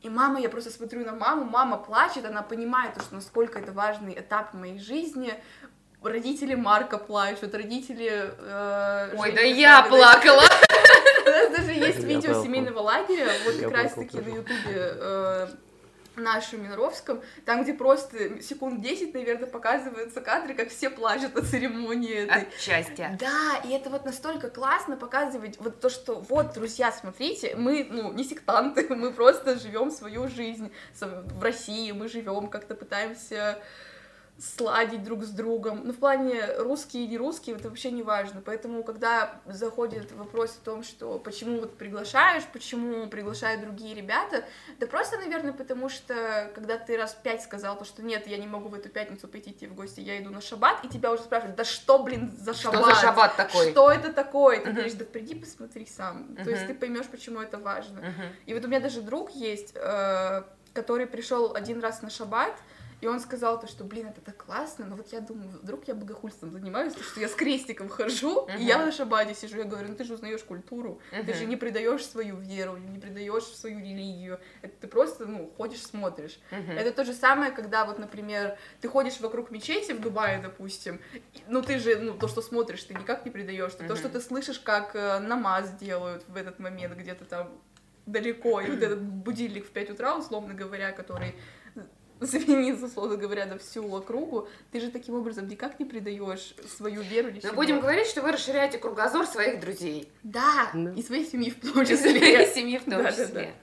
И 0.03 0.09
мама, 0.09 0.39
я 0.39 0.49
просто 0.49 0.69
смотрю 0.69 1.03
на 1.03 1.13
маму, 1.13 1.45
мама 1.45 1.77
плачет, 1.77 2.25
она 2.25 2.43
понимает, 2.43 3.01
что 3.01 3.15
насколько 3.15 3.57
это 3.57 3.71
важный 3.71 4.13
этап 4.13 4.53
в 4.53 4.57
моей 4.57 4.77
жизни. 4.77 5.33
Родители 6.03 6.55
Марка 6.55 6.97
плачут, 6.97 7.53
родители... 7.53 8.31
э, 8.37 9.15
Ой, 9.17 9.31
да 9.33 9.41
я 9.41 9.81
Касановой. 9.81 9.99
плакала. 9.99 10.43
У 11.25 11.29
нас 11.29 11.57
даже 11.57 11.71
есть 11.71 12.03
видео 12.03 12.41
семейного 12.43 12.79
лагеря, 12.79 13.27
вот 13.45 13.55
как 13.55 13.71
раз 13.71 13.93
плакал 13.93 14.03
таки 14.03 14.29
на 14.29 14.35
ютубе 14.35 14.73
э, 14.75 15.47
нашем 16.19 16.63
Минровском, 16.63 17.21
там, 17.45 17.63
где 17.63 17.73
просто 17.73 18.41
секунд 18.41 18.81
10, 18.81 19.13
наверное, 19.13 19.47
показываются 19.47 20.21
кадры, 20.21 20.53
как 20.53 20.69
все 20.69 20.89
плачут 20.89 21.35
на 21.35 21.43
церемонии 21.43 22.25
этой. 22.25 22.43
От 22.43 22.53
счастья. 22.59 23.17
Да, 23.19 23.61
и 23.63 23.71
это 23.71 23.89
вот 23.89 24.05
настолько 24.05 24.49
классно 24.49 24.97
показывать 24.97 25.57
вот 25.59 25.79
то, 25.79 25.89
что 25.89 26.15
вот, 26.15 26.53
друзья, 26.53 26.91
смотрите, 26.91 27.55
мы, 27.55 27.87
ну, 27.89 28.11
не 28.13 28.23
сектанты, 28.23 28.87
мы 28.95 29.11
просто 29.11 29.59
живем 29.59 29.91
свою 29.91 30.27
жизнь 30.27 30.71
в 30.99 31.43
России, 31.43 31.91
мы 31.91 32.07
живем, 32.07 32.47
как-то 32.47 32.75
пытаемся 32.75 33.59
сладить 34.39 35.03
друг 35.03 35.23
с 35.23 35.29
другом. 35.29 35.81
Ну, 35.83 35.93
в 35.93 35.97
плане 35.97 36.45
русские 36.57 37.05
и 37.05 37.07
не 37.07 37.17
русские, 37.17 37.55
это 37.55 37.69
вообще 37.69 37.91
не 37.91 38.03
важно. 38.03 38.41
Поэтому, 38.45 38.83
когда 38.83 39.41
заходит 39.45 40.11
вопрос 40.11 40.57
о 40.61 40.65
том, 40.65 40.83
что 40.83 41.17
почему 41.17 41.59
вот 41.59 41.77
приглашаешь, 41.77 42.43
почему 42.53 43.07
приглашают 43.07 43.61
другие 43.61 43.95
ребята, 43.95 44.45
да 44.79 44.85
просто, 44.85 45.17
наверное, 45.17 45.53
потому 45.53 45.89
что, 45.89 46.51
когда 46.53 46.77
ты 46.77 46.97
раз 46.97 47.17
пять 47.21 47.41
сказал 47.41 47.77
то, 47.77 47.85
что 47.85 48.03
нет, 48.03 48.27
я 48.27 48.37
не 48.37 48.47
могу 48.47 48.69
в 48.69 48.75
эту 48.75 48.89
пятницу 48.89 49.27
пойти 49.27 49.53
тебе 49.53 49.71
в 49.71 49.75
гости, 49.75 50.01
я 50.01 50.21
иду 50.21 50.29
на 50.29 50.41
шаббат, 50.41 50.85
и 50.85 50.89
тебя 50.89 51.11
уже 51.11 51.23
спрашивают, 51.23 51.57
да 51.57 51.63
что, 51.63 52.03
блин, 52.03 52.31
за 52.37 52.53
Что 52.53 52.71
шаббат? 52.71 52.95
за 52.95 53.01
шаббат 53.01 53.35
такой? 53.37 53.71
Что 53.71 53.91
это 53.91 54.13
такое? 54.13 54.61
Ты 54.63 54.71
говоришь, 54.71 54.93
да 54.93 55.05
приди 55.05 55.35
посмотри 55.35 55.85
сам. 55.85 56.35
То 56.35 56.49
есть 56.49 56.67
ты 56.67 56.75
поймешь, 56.75 57.07
почему 57.07 57.39
это 57.41 57.57
важно. 57.57 58.13
И 58.45 58.53
вот 58.53 58.63
у 58.63 58.67
меня 58.67 58.79
даже 58.79 59.01
друг 59.01 59.31
есть, 59.31 59.73
э, 59.75 60.43
который 60.73 61.07
пришел 61.07 61.55
один 61.55 61.79
раз 61.79 62.01
на 62.03 62.09
шаббат, 62.09 62.53
и 62.99 63.07
он 63.07 63.19
сказал 63.19 63.59
то, 63.59 63.67
что, 63.67 63.83
блин, 63.83 64.07
это 64.07 64.21
так 64.21 64.37
классно, 64.37 64.85
но 64.85 64.95
вот 64.95 65.11
я 65.11 65.19
думаю, 65.21 65.49
вдруг 65.49 65.87
я 65.87 65.93
богохульством 65.93 66.51
занимаюсь, 66.51 66.93
то, 66.93 67.03
что 67.03 67.19
я 67.19 67.27
с 67.27 67.35
крестиком 67.35 67.89
хожу, 67.89 68.47
и 68.57 68.63
я 68.63 68.77
на 68.83 68.91
шаббате 68.91 69.35
сижу, 69.35 69.57
я 69.57 69.65
говорю, 69.65 69.89
ну 69.89 69.95
ты 69.95 70.03
же 70.03 70.15
узнаешь 70.15 70.43
культуру, 70.43 70.99
ты 71.11 71.33
же 71.33 71.45
не 71.45 71.57
предаешь 71.57 72.05
свою 72.05 72.37
веру, 72.37 72.77
не 72.77 72.99
предаешь 72.99 73.43
свою 73.43 73.79
религию, 73.79 74.39
это 74.61 74.73
ты 74.81 74.87
просто, 74.87 75.25
ну, 75.25 75.51
ходишь, 75.57 75.81
смотришь. 75.83 76.39
Это 76.49 76.91
то 76.91 77.03
же 77.05 77.13
самое, 77.13 77.51
когда 77.51 77.85
вот, 77.85 77.99
например, 77.99 78.57
ты 78.81 78.87
ходишь 78.87 79.19
вокруг 79.19 79.51
мечети 79.51 79.91
в 79.91 80.01
Дубае, 80.01 80.39
допустим, 80.41 80.99
ну 81.47 81.61
ты 81.61 81.79
же, 81.79 81.97
ну 81.97 82.13
то, 82.17 82.27
что 82.27 82.41
смотришь, 82.41 82.83
ты 82.83 82.93
никак 82.93 83.25
не 83.25 83.31
предаешь, 83.31 83.73
то, 83.73 83.83
Мгм. 83.83 83.95
что 83.95 84.09
ты 84.09 84.19
слышишь, 84.21 84.59
как 84.59 84.95
э, 84.95 85.19
намаз 85.19 85.71
делают 85.71 86.23
в 86.27 86.35
этот 86.35 86.59
момент 86.59 86.95
где-то 86.95 87.25
там 87.25 87.49
далеко, 88.05 88.61
и 88.61 88.69
вот 88.71 88.81
этот 88.81 89.01
будильник 89.01 89.65
в 89.67 89.69
5 89.69 89.91
утра, 89.91 90.17
условно 90.17 90.53
говоря, 90.53 90.91
который 90.91 91.35
звенит, 92.25 92.81
условно 92.81 93.15
говоря, 93.17 93.45
на 93.45 93.57
всю 93.57 93.87
округу, 93.93 94.47
ты 94.71 94.79
же 94.79 94.89
таким 94.89 95.15
образом 95.15 95.47
никак 95.47 95.79
не 95.79 95.85
предаешь 95.85 96.55
свою 96.77 97.01
веру. 97.01 97.27
Мы 97.29 97.33
ничего. 97.35 97.53
будем 97.53 97.79
говорить, 97.79 98.07
что 98.07 98.21
вы 98.21 98.31
расширяете 98.31 98.77
кругозор 98.77 99.25
своих 99.27 99.59
друзей. 99.59 100.09
Да, 100.23 100.69
Да. 100.73 100.93
и 100.93 101.01
своей 101.03 101.25
семьи 101.25 101.49
в 101.51 101.59
том 101.61 101.83
И 101.83 101.85
числе. 101.85 101.97
своей 102.19 102.47
семьи 102.53 102.77
в 102.77 102.83
том 102.85 102.93
Да-да-да. 103.03 103.11
числе. 103.11 103.53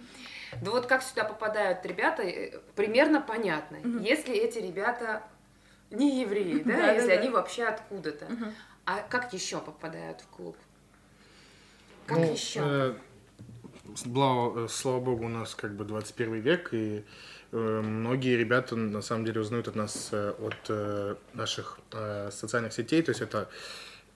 Да 0.63 0.71
вот 0.71 0.87
как 0.87 1.03
сюда 1.03 1.25
попадают 1.25 1.85
ребята, 1.85 2.23
э, 2.23 2.61
примерно 2.77 3.21
понятно. 3.21 3.79
Мгм. 3.79 4.01
Если 4.03 4.35
эти 4.37 4.59
ребята 4.59 5.23
не 5.91 6.21
евреи, 6.21 6.59
да, 6.63 6.65
Да-да-да. 6.77 6.93
если 6.93 7.11
они 7.11 7.29
вообще 7.31 7.65
откуда-то. 7.65 8.27
Мгм. 8.27 8.55
А 8.87 9.01
как 9.01 9.33
еще 9.33 9.59
попадают 9.61 10.21
в 10.21 10.27
клуб? 10.29 10.57
Как 12.07 12.19
Ну, 12.19 12.33
еще? 12.33 12.61
э, 12.63 12.95
слава, 13.97 14.65
э, 14.65 14.69
слава 14.69 15.01
богу, 15.01 15.25
у 15.25 15.29
нас 15.29 15.55
как 15.55 15.75
бы 15.75 15.85
21 15.85 16.35
век, 16.41 16.69
и 16.73 17.05
многие 17.59 18.37
ребята 18.37 18.77
на 18.77 19.03
самом 19.03 19.25
деле 19.25 19.41
узнают 19.41 19.69
от 19.69 19.75
нас 19.77 20.09
э, 20.13 20.33
от 20.39 20.57
э, 20.69 21.15
наших 21.35 21.79
э, 21.93 22.31
социальных 22.31 22.73
сетей, 22.73 23.03
то 23.03 23.11
есть 23.11 23.21
это 23.21 23.49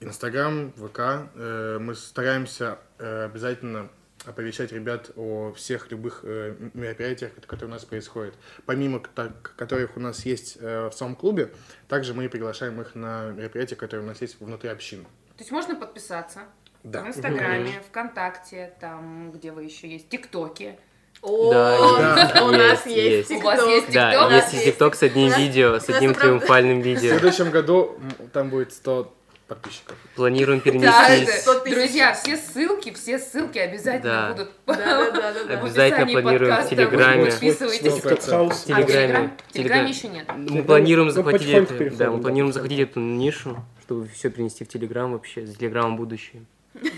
Инстаграм, 0.01 0.71
ВК. 0.73 0.99
Э, 1.35 1.77
мы 1.79 1.95
стараемся 1.95 2.79
э, 2.97 3.25
обязательно 3.25 3.89
оповещать 4.25 4.71
ребят 4.73 5.11
о 5.15 5.53
всех 5.53 5.91
любых 5.91 6.21
э, 6.23 6.55
мероприятиях, 6.73 7.31
которые 7.47 7.67
у 7.69 7.71
нас 7.73 7.85
происходят. 7.85 8.35
Помимо 8.65 8.99
ко- 8.99 9.33
которых 9.55 9.95
у 9.97 9.99
нас 9.99 10.25
есть 10.25 10.57
э, 10.59 10.87
в 10.87 10.93
самом 10.93 11.15
клубе, 11.15 11.51
также 11.87 12.13
мы 12.13 12.27
приглашаем 12.29 12.79
их 12.81 12.95
на 12.95 13.31
мероприятия, 13.31 13.75
которые 13.75 14.03
у 14.05 14.07
нас 14.07 14.21
есть 14.21 14.39
внутри 14.41 14.69
общины. 14.69 15.03
То 15.37 15.39
есть 15.43 15.51
можно 15.51 15.75
подписаться 15.75 16.41
Да. 16.83 17.03
в 17.03 17.07
Инстаграме, 17.07 17.81
ВКонтакте, 17.89 18.73
там, 18.81 19.31
где 19.31 19.51
вы 19.51 19.63
еще 19.63 19.87
есть, 19.87 20.09
ТикТоке. 20.09 20.77
О, 21.21 21.51
Да, 21.51 22.43
у 22.45 22.51
нас 22.51 22.85
есть, 22.85 22.97
есть 22.97 23.29
есть. 23.31 23.43
У 23.43 23.45
вас 23.45 23.65
есть 23.67 23.87
TikTok. 23.89 23.93
Да, 23.93 24.13
TikTok? 24.13 24.27
У 24.27 24.29
нас 24.29 24.53
есть 24.53 24.65
ТикТок 24.65 24.95
с 24.95 25.03
одним 25.03 25.33
видео, 25.33 25.79
с 25.79 25.89
одним 25.89 26.13
триумфальным 26.13 26.81
В 26.81 26.85
видео. 26.85 27.11
следующем 27.11 27.51
году 27.51 27.97
там 28.33 28.49
будет 28.49 28.71
100 28.73 29.13
подписчиков. 29.47 29.97
Планируем 30.15 30.59
Да, 30.59 30.63
перенестись. 30.63 31.43
тысяч. 31.43 31.73
Друзья, 31.75 32.13
все 32.13 32.37
ссылки, 32.37 32.93
все 32.93 33.17
ссылки 33.17 33.57
обязательно 33.57 34.03
Да. 34.03 34.31
будут 34.33 34.51
в 34.65 35.51
Обязательно 35.63 36.05
планируем 36.21 36.55
в. 36.55 36.69
Телеграме. 36.69 37.25
Подписывайтесь. 37.25 37.93
А, 38.31 38.43
в 38.45 38.65
Телеграме. 38.65 38.85
Телеграм? 38.85 39.31
В 39.47 39.51
Телеграме 39.51 39.51
Телеграм. 39.53 39.85
еще 39.87 40.07
нет. 40.07 40.25
Мы 40.37 40.63
планируем 40.63 41.07
Ну, 41.07 41.13
захватить 41.13 41.51
да, 41.97 42.11
мы 42.11 42.17
да, 42.17 42.21
планируем 42.21 42.53
захватить 42.53 42.79
эту 42.79 42.99
нишу, 42.99 43.57
чтобы 43.81 44.07
все 44.07 44.29
перенести 44.29 44.63
в 44.63 44.67
Телеграм 44.67 45.11
вообще, 45.13 45.45
с 45.47 45.55
Телеграмом 45.57 45.97
будущее. 45.97 46.43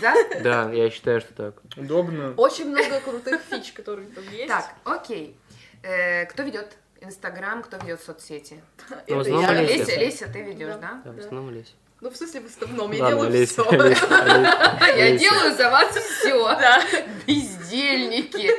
Да? 0.00 0.14
Да, 0.42 0.70
я 0.72 0.90
считаю, 0.90 1.20
что 1.20 1.32
так. 1.34 1.54
Удобно. 1.76 2.34
Очень 2.36 2.66
много 2.70 3.00
крутых 3.00 3.40
фич, 3.42 3.72
которые 3.72 4.08
там 4.08 4.24
есть. 4.30 4.48
Так, 4.48 4.74
окей. 4.84 5.36
Э, 5.82 6.26
Кто 6.26 6.42
ведет 6.42 6.76
Инстаграм, 7.00 7.62
кто 7.62 7.78
ведет 7.78 8.00
соцсети? 8.02 8.62
Ну, 8.90 8.96
в 8.96 9.00
Это 9.06 9.20
основном 9.20 9.54
я. 9.56 9.62
Леся. 9.62 9.76
Леся, 9.78 9.96
Леся, 10.00 10.28
ты 10.32 10.42
ведешь, 10.42 10.74
да? 10.80 11.00
Да, 11.04 11.10
в 11.12 11.16
Да. 11.16 11.22
основном 11.24 11.50
лезь. 11.54 11.74
Ну, 12.00 12.10
в 12.10 12.16
смысле, 12.16 12.40
в 12.40 12.46
основном, 12.46 12.90
я 12.92 13.04
Ладно, 13.04 13.16
делаю 13.16 13.32
лезь, 13.32 13.50
все. 13.52 13.70
лезь, 13.70 14.00
лезь. 14.00 14.08
Я 14.10 15.08
Леся. 15.10 15.18
делаю 15.18 15.54
за 15.54 15.70
вас 15.70 15.96
все. 15.96 16.44
Да. 16.48 16.82
Бездельники. 17.26 18.50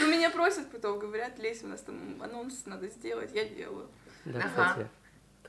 Ну, 0.00 0.06
меня 0.08 0.30
просят 0.30 0.68
потом, 0.70 0.98
говорят, 0.98 1.38
Лесь, 1.38 1.62
у 1.62 1.68
нас 1.68 1.80
там 1.80 2.20
анонс 2.20 2.62
надо 2.66 2.88
сделать, 2.88 3.30
я 3.34 3.44
делаю. 3.44 3.86
Да, 4.24 4.40
Ага. 4.40 4.48
кстати, 4.70 4.88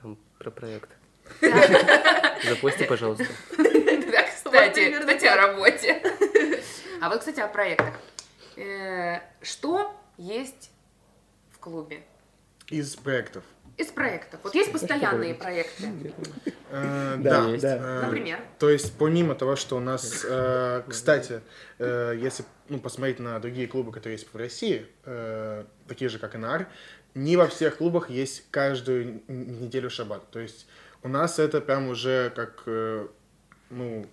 там 0.01 0.17
про 0.37 0.51
проект. 0.51 0.89
Запусти, 2.47 2.83
пожалуйста. 2.85 3.25
Да, 4.11 4.23
кстати, 4.23 4.99
кстати, 4.99 5.25
о 5.25 5.35
работе. 5.35 6.01
А 6.99 7.09
вот, 7.09 7.19
кстати, 7.19 7.39
о 7.39 7.47
проектах. 7.47 7.93
Э, 8.55 9.19
Что 9.41 9.95
есть 10.17 10.71
в 11.51 11.59
клубе? 11.59 12.01
Из 12.67 12.95
проектов. 12.95 13.43
Из 13.77 13.87
проектов. 13.87 14.39
Вот 14.41 14.55
есть 14.55 14.71
постоянные 14.71 15.35
проекты. 15.35 15.91
Э, 16.71 17.15
Да, 17.19 17.47
Да, 17.61 17.77
э, 17.77 18.01
Например? 18.05 18.39
То 18.57 18.69
есть, 18.71 18.97
помимо 18.97 19.35
того, 19.35 19.55
что 19.55 19.77
у 19.77 19.79
нас, 19.79 20.25
кстати, 20.87 21.41
если 21.77 22.45
ну, 22.69 22.79
посмотреть 22.79 23.19
на 23.19 23.39
другие 23.39 23.67
клубы, 23.67 23.91
которые 23.91 24.15
есть 24.17 24.27
в 24.33 24.35
России, 24.35 24.87
такие 25.87 26.09
же, 26.09 26.17
как 26.17 26.35
ИНАР, 26.35 26.67
не 27.13 27.37
во 27.37 27.47
всех 27.47 27.77
клубах 27.77 28.09
есть 28.09 28.43
каждую 28.49 29.21
неделю 29.27 29.89
шаббат. 29.91 30.29
То 30.31 30.39
есть 30.39 30.67
у 31.03 31.07
нас 31.09 31.37
это 31.37 31.61
прям 31.61 31.89
уже 31.89 32.31
как 32.35 32.63
ну, 33.69 34.05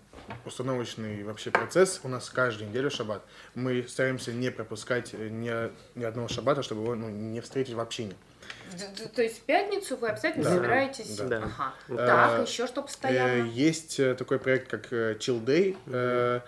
установочный 0.44 1.22
вообще 1.24 1.50
процесс. 1.50 2.00
У 2.02 2.08
нас 2.08 2.28
каждую 2.30 2.70
неделю 2.70 2.90
шаббат. 2.90 3.22
Мы 3.54 3.82
стараемся 3.88 4.32
не 4.32 4.50
пропускать 4.50 5.14
э, 5.14 5.28
ни, 5.28 5.50
ни 5.98 6.04
одного 6.04 6.28
шаббата, 6.28 6.62
чтобы 6.62 6.82
его 6.82 6.94
ну, 6.94 7.08
не 7.08 7.40
встретить 7.40 7.74
в 7.74 7.80
общине. 7.80 8.14
Д- 8.72 8.88
д- 8.96 9.08
То 9.08 9.22
есть 9.22 9.38
в 9.38 9.42
пятницу 9.42 9.96
вы 9.96 10.08
обязательно 10.08 10.44
Да. 10.44 10.50
собираетесь? 10.54 11.16
Да. 11.18 11.36
Ага. 11.58 11.74
Э, 11.88 11.96
Так, 11.96 12.48
еще 12.48 12.66
что 12.66 12.80
Э, 12.80 12.84
постоянно? 12.84 13.44
Есть 13.48 14.00
э, 14.00 14.14
такой 14.14 14.38
проект, 14.38 14.68
как 14.70 14.92
Chill 14.92 15.44
Day. 15.44 15.76
э, 15.86 16.40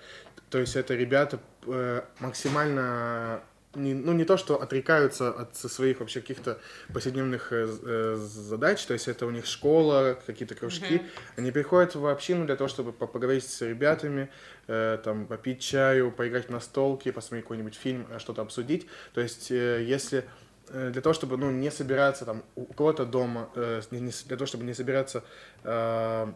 То 0.51 0.59
есть 0.59 0.77
это 0.77 0.95
ребята 0.95 1.39
э, 1.67 2.03
максимально 2.21 3.41
не, 3.77 3.95
ну, 3.95 4.13
не 4.13 4.25
то, 4.25 4.37
что 4.37 4.61
отрекаются 4.61 5.31
от 5.31 5.57
своих 5.57 6.01
вообще 6.01 6.21
каких-то 6.21 6.59
повседневных 6.93 7.53
э, 7.53 7.67
э, 7.83 8.17
задач, 8.17 8.85
то 8.85 8.95
есть 8.95 9.09
это 9.09 9.27
у 9.27 9.31
них 9.31 9.47
школа, 9.47 10.19
какие-то 10.27 10.55
кружки. 10.55 11.03
Они 11.37 11.51
приходят 11.51 11.95
в 11.95 12.07
общину 12.07 12.47
для 12.47 12.57
того, 12.57 12.69
чтобы 12.69 12.93
по- 12.93 13.07
поговорить 13.07 13.45
с 13.45 13.61
ребятами, 13.63 14.31
э, 14.67 14.99
там, 15.05 15.27
попить 15.27 15.61
чаю, 15.61 16.11
поиграть 16.11 16.49
в 16.49 16.51
настолки, 16.51 17.11
посмотреть 17.11 17.45
какой-нибудь 17.45 17.75
фильм, 17.75 18.07
э, 18.11 18.19
что-то 18.19 18.43
обсудить. 18.43 18.87
То 19.15 19.21
есть 19.21 19.51
э, 19.51 19.85
если 19.85 20.25
э, 20.71 20.91
для 20.91 21.03
того, 21.03 21.13
чтобы 21.13 21.37
ну, 21.37 21.51
не 21.51 21.71
собираться 21.71 22.25
там 22.25 22.43
у 22.55 22.65
кого-то 22.65 23.05
дома, 23.05 23.51
э, 23.55 23.83
для 23.91 24.37
того, 24.37 24.47
чтобы 24.47 24.65
не 24.65 24.75
собираться 24.75 25.23
э, 25.65 26.33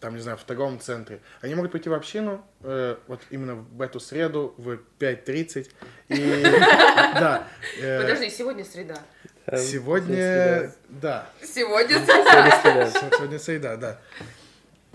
там, 0.00 0.14
не 0.14 0.20
знаю, 0.20 0.36
в 0.38 0.44
торговом 0.44 0.78
центре. 0.80 1.20
Они 1.40 1.54
могут 1.54 1.72
прийти 1.72 1.88
в 1.88 1.94
общину 1.94 2.44
э, 2.62 2.96
вот 3.06 3.20
именно 3.30 3.54
в 3.54 3.80
эту 3.80 3.98
среду 4.00 4.54
в 4.58 4.78
5.30. 4.98 5.68
И 6.08 6.42
да. 6.42 7.48
э, 7.80 8.00
Подожди, 8.02 8.30
сегодня 8.30 8.64
среда. 8.64 8.98
Эм, 9.46 9.58
Сегодня, 9.58 10.72
да, 10.88 11.26
Сегодня 11.42 11.98
Сегодня 12.04 12.50
среда. 12.50 12.90
сегодня 13.16 13.38
среда, 13.38 13.76
да. 13.76 14.00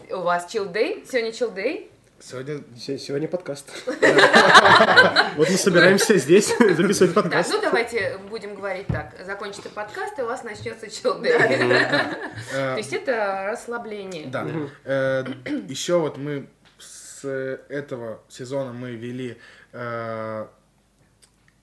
у 0.10 0.22
вас 0.22 0.46
chill 0.54 0.72
day? 0.72 1.06
Сегодня 1.10 1.32
chill 1.32 1.54
day? 1.56 1.90
Сегодня 2.22 2.62
Се- 2.78 3.00
Сегодня 3.00 3.28
подкаст. 3.28 3.72
Вот 5.38 5.50
мы 5.50 5.58
собираемся 5.58 6.18
здесь 6.18 6.50
записывать 6.58 7.13
Так, 7.16 7.24
подкаст. 7.24 7.51
ну 7.51 7.62
давайте 7.62 8.18
будем 8.30 8.54
говорить 8.54 8.86
так. 8.88 9.16
Закончится 9.25 9.70
подкаст, 9.70 10.20
и 10.20 10.22
у 10.22 10.25
вас 10.25 10.44
начнется 10.44 10.90
челдей. 10.90 11.32
э, 11.40 12.18
То 12.51 12.78
есть 12.78 12.94
это 12.94 13.48
расслабление. 13.50 14.28
Да. 14.28 14.44
Еще 15.68 15.98
вот 16.00 16.18
мы 16.18 16.48
с 16.78 17.25
этого 17.28 18.22
сезона 18.30 18.72
мы 18.72 18.92
вели 18.92 19.40
э, 19.72 20.48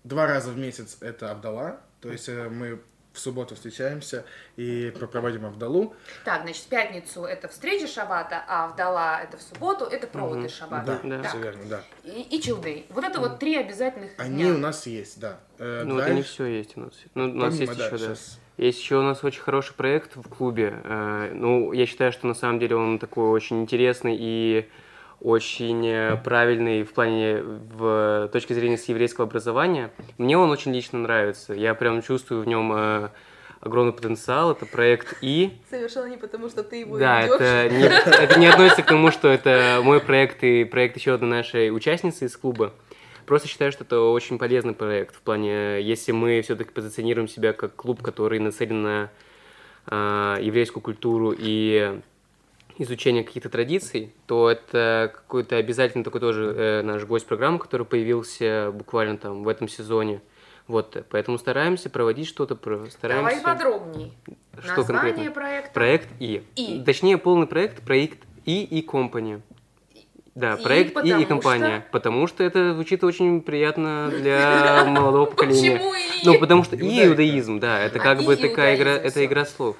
два 0.04 0.26
раза 0.26 0.50
в 0.50 0.58
месяц 0.58 0.96
это 1.00 1.30
Авдала. 1.30 1.80
То 2.00 2.10
есть 2.10 2.28
э, 2.28 2.48
мы 2.48 2.80
в 3.18 3.20
субботу 3.20 3.56
встречаемся 3.56 4.24
и 4.56 4.92
проводим 5.10 5.44
Авдалу. 5.46 5.94
Так, 6.24 6.42
значит, 6.42 6.62
в 6.62 6.68
пятницу 6.68 7.24
это 7.24 7.48
встреча 7.48 7.88
шабата, 7.88 8.44
а 8.46 8.68
вдала 8.68 9.20
это 9.20 9.36
в 9.36 9.42
субботу, 9.42 9.84
это 9.84 10.06
проводы 10.06 10.40
Мгм. 10.42 10.48
шабата. 10.48 11.00
Да, 11.02 11.18
Да. 11.18 11.28
все 11.28 11.38
верно, 11.38 11.62
да. 11.68 11.82
И, 12.04 12.22
и 12.36 12.40
чилдей. 12.40 12.86
Вот 12.90 13.02
это 13.04 13.18
вот 13.18 13.40
три 13.40 13.56
обязательных 13.56 14.12
Они 14.18 14.44
дня. 14.44 14.54
у 14.54 14.58
нас 14.58 14.86
есть, 14.86 15.18
да. 15.20 15.40
Э, 15.58 15.82
Ну, 15.84 15.98
это 15.98 16.10
не 16.10 16.14
дальше- 16.16 16.30
все 16.30 16.44
есть 16.46 16.76
у 16.76 16.80
нас. 16.80 16.92
Ну, 17.14 17.24
у 17.24 17.26
нас 17.34 17.54
помимо, 17.56 17.72
есть 17.72 17.78
да, 17.78 17.86
еще, 17.86 17.98
да. 17.98 18.06
щас- 18.14 18.38
Есть 18.56 18.80
еще 18.80 18.96
у 18.96 19.02
нас 19.02 19.22
очень 19.24 19.40
хороший 19.40 19.74
проект 19.74 20.14
в 20.16 20.28
клубе. 20.28 20.80
Э, 20.84 21.30
Ну, 21.34 21.72
я 21.72 21.86
считаю, 21.86 22.12
что 22.12 22.26
на 22.28 22.34
самом 22.34 22.58
деле 22.60 22.76
он 22.76 22.98
такой 23.00 23.28
очень 23.30 23.60
интересный 23.62 24.16
и 24.18 24.68
очень 25.20 25.86
э, 25.86 26.16
правильный 26.16 26.84
в 26.84 26.92
плане 26.92 27.42
в 27.42 28.28
точки 28.32 28.52
зрения 28.52 28.78
с 28.78 28.84
еврейского 28.84 29.26
образования. 29.26 29.90
Мне 30.16 30.38
он 30.38 30.50
очень 30.50 30.72
лично 30.72 30.98
нравится. 30.98 31.54
Я 31.54 31.74
прям 31.74 32.02
чувствую 32.02 32.42
в 32.42 32.46
нем 32.46 32.72
э, 32.72 33.08
огромный 33.60 33.92
потенциал. 33.92 34.52
Это 34.52 34.66
проект 34.66 35.16
И. 35.20 35.58
Совершенно 35.68 36.06
не 36.06 36.16
потому, 36.16 36.48
что 36.48 36.62
ты 36.62 36.80
его 36.80 36.98
Да, 36.98 37.22
это 37.22 37.68
не, 37.68 37.84
это 37.84 38.38
не 38.38 38.46
относится 38.46 38.82
к 38.82 38.86
тому, 38.86 39.10
что 39.10 39.28
это 39.28 39.80
мой 39.82 40.00
проект 40.00 40.42
и 40.44 40.64
проект 40.64 40.96
еще 40.96 41.14
одной 41.14 41.30
нашей 41.30 41.74
участницы 41.74 42.26
из 42.26 42.36
клуба. 42.36 42.72
Просто 43.26 43.46
считаю, 43.46 43.72
что 43.72 43.84
это 43.84 44.00
очень 44.00 44.38
полезный 44.38 44.72
проект. 44.72 45.14
В 45.14 45.20
плане, 45.20 45.82
если 45.82 46.12
мы 46.12 46.40
все-таки 46.42 46.70
позиционируем 46.70 47.28
себя 47.28 47.52
как 47.52 47.76
клуб, 47.76 48.02
который 48.02 48.38
нацелен 48.38 48.82
на 48.82 49.10
а, 49.86 50.38
еврейскую 50.40 50.82
культуру 50.82 51.34
и 51.36 52.00
изучение 52.78 53.24
каких-то 53.24 53.48
традиций, 53.48 54.12
то 54.26 54.50
это 54.50 55.10
какой-то 55.14 55.56
обязательно 55.56 56.04
такой 56.04 56.20
тоже 56.20 56.54
э, 56.56 56.82
наш 56.82 57.04
гость 57.04 57.26
программы, 57.26 57.58
который 57.58 57.84
появился 57.86 58.70
буквально 58.72 59.18
там 59.18 59.42
в 59.44 59.48
этом 59.48 59.68
сезоне. 59.68 60.20
Вот, 60.66 61.02
поэтому 61.10 61.38
стараемся 61.38 61.88
проводить 61.88 62.28
что-то, 62.28 62.54
стараемся... 62.90 63.40
Давай 63.40 63.40
подробнее. 63.40 64.10
Что 64.62 64.76
Название 64.76 65.12
конкретно? 65.14 65.32
проекта. 65.32 65.70
Проект 65.72 66.08
И. 66.20 66.42
И. 66.56 66.82
Точнее, 66.84 67.16
полный 67.16 67.46
проект, 67.46 67.82
проект 67.82 68.18
И 68.44 68.64
и 68.64 68.82
компания. 68.82 69.40
Да, 70.34 70.54
И 70.54 70.62
проект 70.62 71.04
И 71.04 71.08
и 71.08 71.24
компания. 71.24 71.80
что? 71.80 71.90
Потому 71.90 72.26
что 72.26 72.44
это 72.44 72.74
звучит 72.74 73.02
очень 73.02 73.40
приятно 73.40 74.12
для 74.14 74.84
молодого 74.88 75.24
поколения. 75.26 75.76
Почему 75.78 75.94
и? 75.94 76.26
Ну, 76.26 76.38
потому 76.38 76.64
что 76.64 76.76
и 76.76 77.06
иудаизм, 77.06 77.60
да, 77.60 77.80
это 77.80 77.98
А, 77.98 78.02
как 78.02 78.22
бы 78.22 78.36
такая 78.36 78.76
игра, 78.76 78.92
это 78.92 79.24
игра 79.24 79.44
слов. 79.46 79.76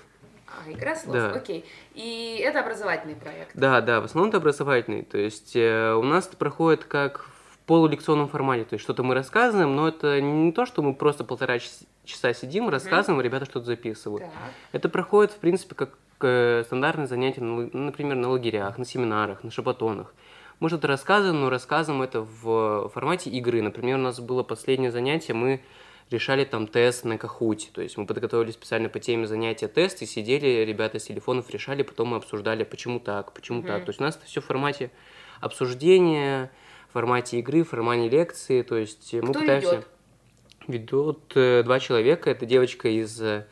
Игра 0.72 0.94
слов, 0.96 1.14
Да. 1.16 1.30
окей. 1.32 1.64
И 1.94 2.40
это 2.44 2.60
образовательный 2.60 3.14
проект. 3.16 3.50
Да, 3.54 3.80
да, 3.80 4.00
в 4.00 4.04
основном 4.04 4.28
это 4.30 4.38
образовательный. 4.38 5.02
То 5.02 5.18
есть 5.18 5.54
э, 5.56 5.92
у 5.94 6.02
нас 6.02 6.26
это 6.26 6.36
проходит 6.36 6.84
как 6.84 7.24
в 7.50 7.58
полулекционном 7.66 8.28
формате. 8.28 8.64
То 8.64 8.74
есть 8.74 8.82
что-то 8.84 9.02
мы 9.02 9.14
рассказываем, 9.14 9.76
но 9.76 9.88
это 9.88 10.20
не 10.20 10.52
то, 10.52 10.64
что 10.66 10.82
мы 10.82 10.94
просто 10.94 11.24
полтора 11.24 11.58
час- 11.58 11.82
часа 12.04 12.32
сидим, 12.32 12.68
рассказываем, 12.68 13.20
ребята 13.20 13.44
что-то 13.44 13.66
записывают. 13.66 14.22
Так. 14.24 14.32
Это 14.72 14.88
проходит, 14.88 15.32
в 15.32 15.36
принципе, 15.36 15.74
как 15.74 15.90
э, 16.22 16.62
стандартные 16.66 17.06
занятия, 17.06 17.42
например, 17.42 18.16
на 18.16 18.28
лагерях, 18.30 18.78
на 18.78 18.84
семинарах, 18.84 19.44
на 19.44 19.50
шабатонах. 19.50 20.14
Мы 20.60 20.68
что-то 20.70 20.88
рассказываем, 20.88 21.40
но 21.40 21.50
рассказываем 21.50 22.02
это 22.02 22.22
в 22.22 22.88
формате 22.88 23.30
игры. 23.30 23.62
Например, 23.62 23.96
у 23.96 24.00
нас 24.00 24.18
было 24.18 24.42
последнее 24.42 24.90
занятие, 24.90 25.34
мы 25.34 25.60
решали 26.10 26.44
там 26.44 26.66
тест 26.66 27.04
на 27.04 27.18
Кахуте. 27.18 27.68
То 27.72 27.82
есть 27.82 27.96
мы 27.96 28.06
подготовили 28.06 28.50
специально 28.50 28.88
по 28.88 28.98
теме 28.98 29.26
занятия 29.26 29.68
тест 29.68 30.02
и 30.02 30.06
сидели, 30.06 30.64
ребята 30.64 30.98
с 30.98 31.04
телефонов 31.04 31.50
решали, 31.50 31.82
потом 31.82 32.08
мы 32.08 32.16
обсуждали, 32.16 32.64
почему 32.64 33.00
так, 33.00 33.32
почему 33.32 33.62
так. 33.62 33.84
То 33.84 33.90
есть 33.90 34.00
у 34.00 34.04
нас 34.04 34.16
это 34.16 34.26
все 34.26 34.40
в 34.40 34.44
формате 34.44 34.90
обсуждения, 35.40 36.50
в 36.88 36.94
формате 36.94 37.38
игры, 37.38 37.62
в 37.62 37.68
формате 37.68 38.08
лекции. 38.08 38.62
То 38.62 38.76
есть 38.76 39.12
мы 39.12 39.30
Кто 39.30 39.40
пытаемся... 39.40 39.70
ведет? 39.70 39.88
Ведут 40.66 41.32
э, 41.34 41.62
два 41.62 41.80
человека. 41.80 42.30
Это 42.30 42.44
девочка 42.44 42.88
из 42.88 43.20
э, 43.22 43.46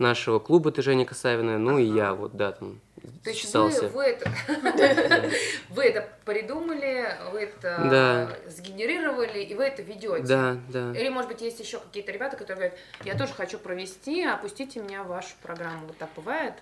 нашего 0.00 0.38
клуба, 0.38 0.70
это 0.70 0.82
Женя 0.82 1.04
Касавина, 1.04 1.58
ну 1.58 1.78
и 1.78 1.84
я, 1.84 2.14
вот, 2.14 2.36
да, 2.36 2.52
там, 2.52 2.80
То 3.22 3.30
есть 3.30 3.54
вы, 3.54 3.88
вы 3.88 4.02
это, 4.04 4.30
вы 5.70 5.84
это 5.84 6.08
придумали, 6.24 7.06
вы 7.32 7.40
это 7.40 7.86
Да. 7.90 8.50
сгенерировали, 8.50 9.40
и 9.40 9.54
вы 9.54 9.64
это 9.64 9.82
ведете. 9.82 10.24
Да, 10.26 10.56
да. 10.68 10.92
Или, 10.98 11.08
может 11.08 11.30
быть, 11.30 11.40
есть 11.42 11.60
еще 11.60 11.78
какие-то 11.78 12.12
ребята, 12.12 12.36
которые 12.36 12.70
говорят, 12.70 12.78
я 13.04 13.16
тоже 13.16 13.32
хочу 13.34 13.58
провести, 13.58 14.24
опустите 14.24 14.80
меня 14.80 15.02
в 15.04 15.08
вашу 15.08 15.34
программу. 15.42 15.86
Вот 15.86 15.98
так 15.98 16.08
бывает? 16.16 16.54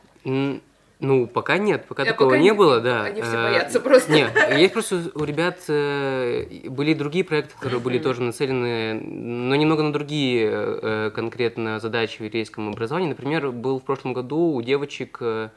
Ну, 1.00 1.28
пока 1.28 1.58
нет, 1.58 1.84
пока 1.86 2.02
Э, 2.02 2.06
такого 2.06 2.30
пока 2.30 2.38
не 2.38 2.44
не- 2.46 2.52
было, 2.54 2.80
да. 2.80 3.04
они 3.04 3.22
все 3.22 3.30
Э, 3.36 3.42
боятся 3.50 3.78
просто. 3.80 4.10
Нет, 4.12 4.32
есть 4.56 4.72
просто 4.72 5.00
у 5.14 5.22
ребят 5.24 5.58
э, 5.68 6.68
были 6.68 6.92
другие 6.92 7.24
проекты, 7.24 7.54
которые 7.54 7.78
были 7.80 7.98
тоже 8.00 8.20
нацелены, 8.22 8.94
но 8.94 9.54
немного 9.54 9.84
на 9.84 9.92
другие 9.92 10.48
э, 10.50 11.10
конкретно 11.14 11.78
задачи 11.78 12.18
в 12.18 12.24
еврейском 12.24 12.68
образовании. 12.70 13.08
Например, 13.10 13.52
был 13.52 13.78
в 13.78 13.84
прошлом 13.84 14.12
году 14.12 14.38
у 14.54 14.60
девочек 14.60 15.18
э, 15.20 15.50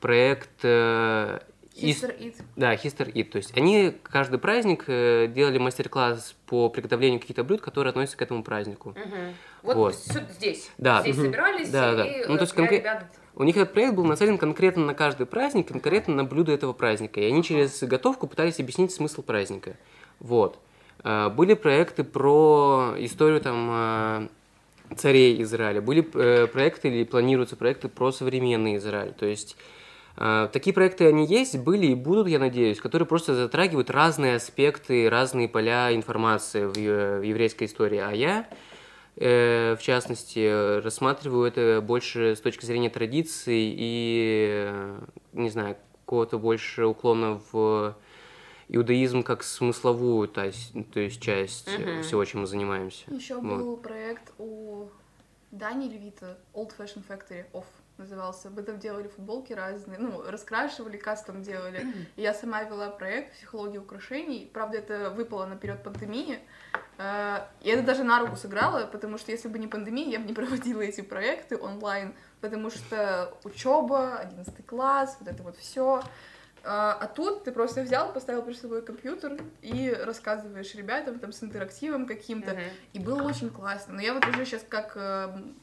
проект 0.00 0.64
Sister 0.64 2.18
Eat. 2.18 2.34
Да, 2.56 2.74
Hister 2.74 3.10
Eat. 3.12 3.24
То 3.30 3.38
есть 3.38 3.56
они 3.56 3.94
каждый 4.02 4.38
праздник 4.40 4.86
делали 4.86 5.58
мастер-класс 5.58 6.34
по 6.46 6.68
приготовлению 6.68 7.20
каких-то 7.20 7.44
блюд, 7.44 7.60
которые 7.60 7.90
относятся 7.90 8.18
к 8.18 8.22
этому 8.22 8.42
празднику. 8.42 8.94
Вот, 9.62 9.76
Вот. 9.76 9.94
здесь. 9.94 10.70
Да. 10.78 11.00
Здесь 11.02 11.16
собирались, 11.16 11.70
Да, 11.70 11.94
да. 11.94 12.06
и 12.06 12.26
Ну, 12.26 12.36
то 12.36 12.42
есть 12.42 12.54
конкрет- 12.54 12.80
ребят- 12.80 13.06
У 13.40 13.42
них 13.42 13.56
этот 13.56 13.72
проект 13.72 13.94
был 13.94 14.04
нацелен 14.04 14.36
конкретно 14.36 14.84
на 14.84 14.92
каждый 14.92 15.24
праздник, 15.24 15.68
конкретно 15.68 16.14
на 16.14 16.24
блюдо 16.24 16.52
этого 16.52 16.74
праздника. 16.74 17.20
И 17.20 17.24
они 17.24 17.42
через 17.42 17.82
готовку 17.82 18.26
пытались 18.26 18.60
объяснить 18.60 18.92
смысл 18.92 19.22
праздника. 19.22 19.76
Вот. 20.18 20.58
А, 21.02 21.30
Были 21.30 21.54
проекты 21.54 22.04
про 22.04 22.94
историю 22.98 23.40
там 23.40 23.68
а, 23.70 24.28
царей 24.94 25.40
Израиля. 25.40 25.80
Были 25.80 26.06
э, 26.12 26.48
проекты 26.48 26.88
или 26.88 27.04
планируются 27.04 27.56
проекты 27.56 27.88
про 27.88 28.12
современный 28.12 28.76
Израиль. 28.76 29.14
То 29.14 29.24
есть 29.24 29.56
такие 30.52 30.74
проекты 30.74 31.06
они 31.06 31.24
есть, 31.24 31.56
были 31.56 31.86
и 31.86 31.94
будут, 31.94 32.28
я 32.28 32.38
надеюсь, 32.38 32.78
которые 32.78 33.06
просто 33.06 33.34
затрагивают 33.34 33.88
разные 33.88 34.34
аспекты, 34.34 35.08
разные 35.08 35.48
поля 35.48 35.94
информации 35.94 36.66
в, 36.66 37.24
еврейской 37.24 37.64
истории. 37.64 38.00
А 38.00 38.10
я, 38.10 38.40
э, 38.40 38.54
в 39.24 39.82
частности, 39.82 40.38
э, 40.38 40.78
рассматриваю 40.80 41.46
это 41.46 41.80
больше 41.82 42.34
с 42.34 42.40
точки 42.40 42.64
зрения 42.64 42.88
традиций 42.88 43.74
и, 43.76 44.48
э, 44.50 45.00
не 45.34 45.50
знаю, 45.50 45.76
какого-то 46.04 46.38
больше 46.38 46.86
уклона 46.86 47.40
в 47.52 47.96
иудаизм 48.68 49.22
как 49.22 49.42
смысловую, 49.42 50.28
то 50.28 50.44
есть, 50.44 50.72
то 50.92 51.00
есть 51.00 51.20
часть 51.20 51.68
э, 51.68 51.78
Мгм. 51.96 52.02
всего, 52.02 52.24
чем 52.24 52.40
мы 52.42 52.46
занимаемся. 52.46 53.04
Еще 53.12 53.34
Вот. 53.34 53.58
был 53.58 53.76
проект 53.76 54.32
у 54.38 54.88
Дани 55.50 55.88
Левита, 55.88 56.38
Old 56.54 56.72
Fashion 56.78 57.02
Factory 57.06 57.44
Off 57.52 57.66
назывался. 58.00 58.50
Мы 58.50 58.62
там 58.62 58.78
делали 58.78 59.08
футболки 59.08 59.52
разные, 59.52 59.98
ну, 59.98 60.22
раскрашивали, 60.26 60.96
кастом 60.96 61.42
делали. 61.42 61.86
И 62.16 62.22
я 62.22 62.34
сама 62.34 62.62
вела 62.64 62.90
проект 62.90 63.34
«Психология 63.34 63.78
украшений». 63.78 64.50
Правда, 64.52 64.78
это 64.78 65.10
выпало 65.10 65.46
на 65.46 65.56
период 65.56 65.82
пандемии. 65.82 66.40
Э, 66.98 67.46
И 67.62 67.68
это 67.70 67.82
даже 67.82 68.02
на 68.04 68.18
руку 68.20 68.36
сыграло, 68.36 68.86
потому 68.86 69.18
что 69.18 69.30
если 69.30 69.48
бы 69.48 69.58
не 69.58 69.68
пандемия, 69.68 70.08
я 70.08 70.18
бы 70.18 70.26
не 70.26 70.34
проводила 70.40 70.80
эти 70.80 71.02
проекты 71.02 71.56
онлайн, 71.56 72.14
потому 72.40 72.70
что 72.70 73.32
учеба, 73.44 74.16
11 74.18 74.66
класс, 74.66 75.16
вот 75.20 75.28
это 75.28 75.42
вот 75.42 75.56
все. 75.56 76.02
А 76.62 77.06
тут 77.06 77.44
ты 77.44 77.52
просто 77.52 77.80
взял, 77.80 78.12
поставил 78.12 78.42
перед 78.42 78.58
собой 78.58 78.82
компьютер 78.82 79.38
и 79.62 79.90
рассказываешь 80.04 80.74
ребятам 80.74 81.18
там 81.18 81.32
с 81.32 81.42
интерактивом 81.42 82.04
каким-то. 82.06 82.50
Мгм. 82.52 82.60
И 82.92 82.98
было 82.98 83.22
очень 83.22 83.48
классно. 83.48 83.94
Но 83.94 84.02
я 84.02 84.12
вот 84.12 84.26
уже 84.26 84.44
сейчас 84.44 84.62
как 84.68 84.92
эм, 84.94 85.54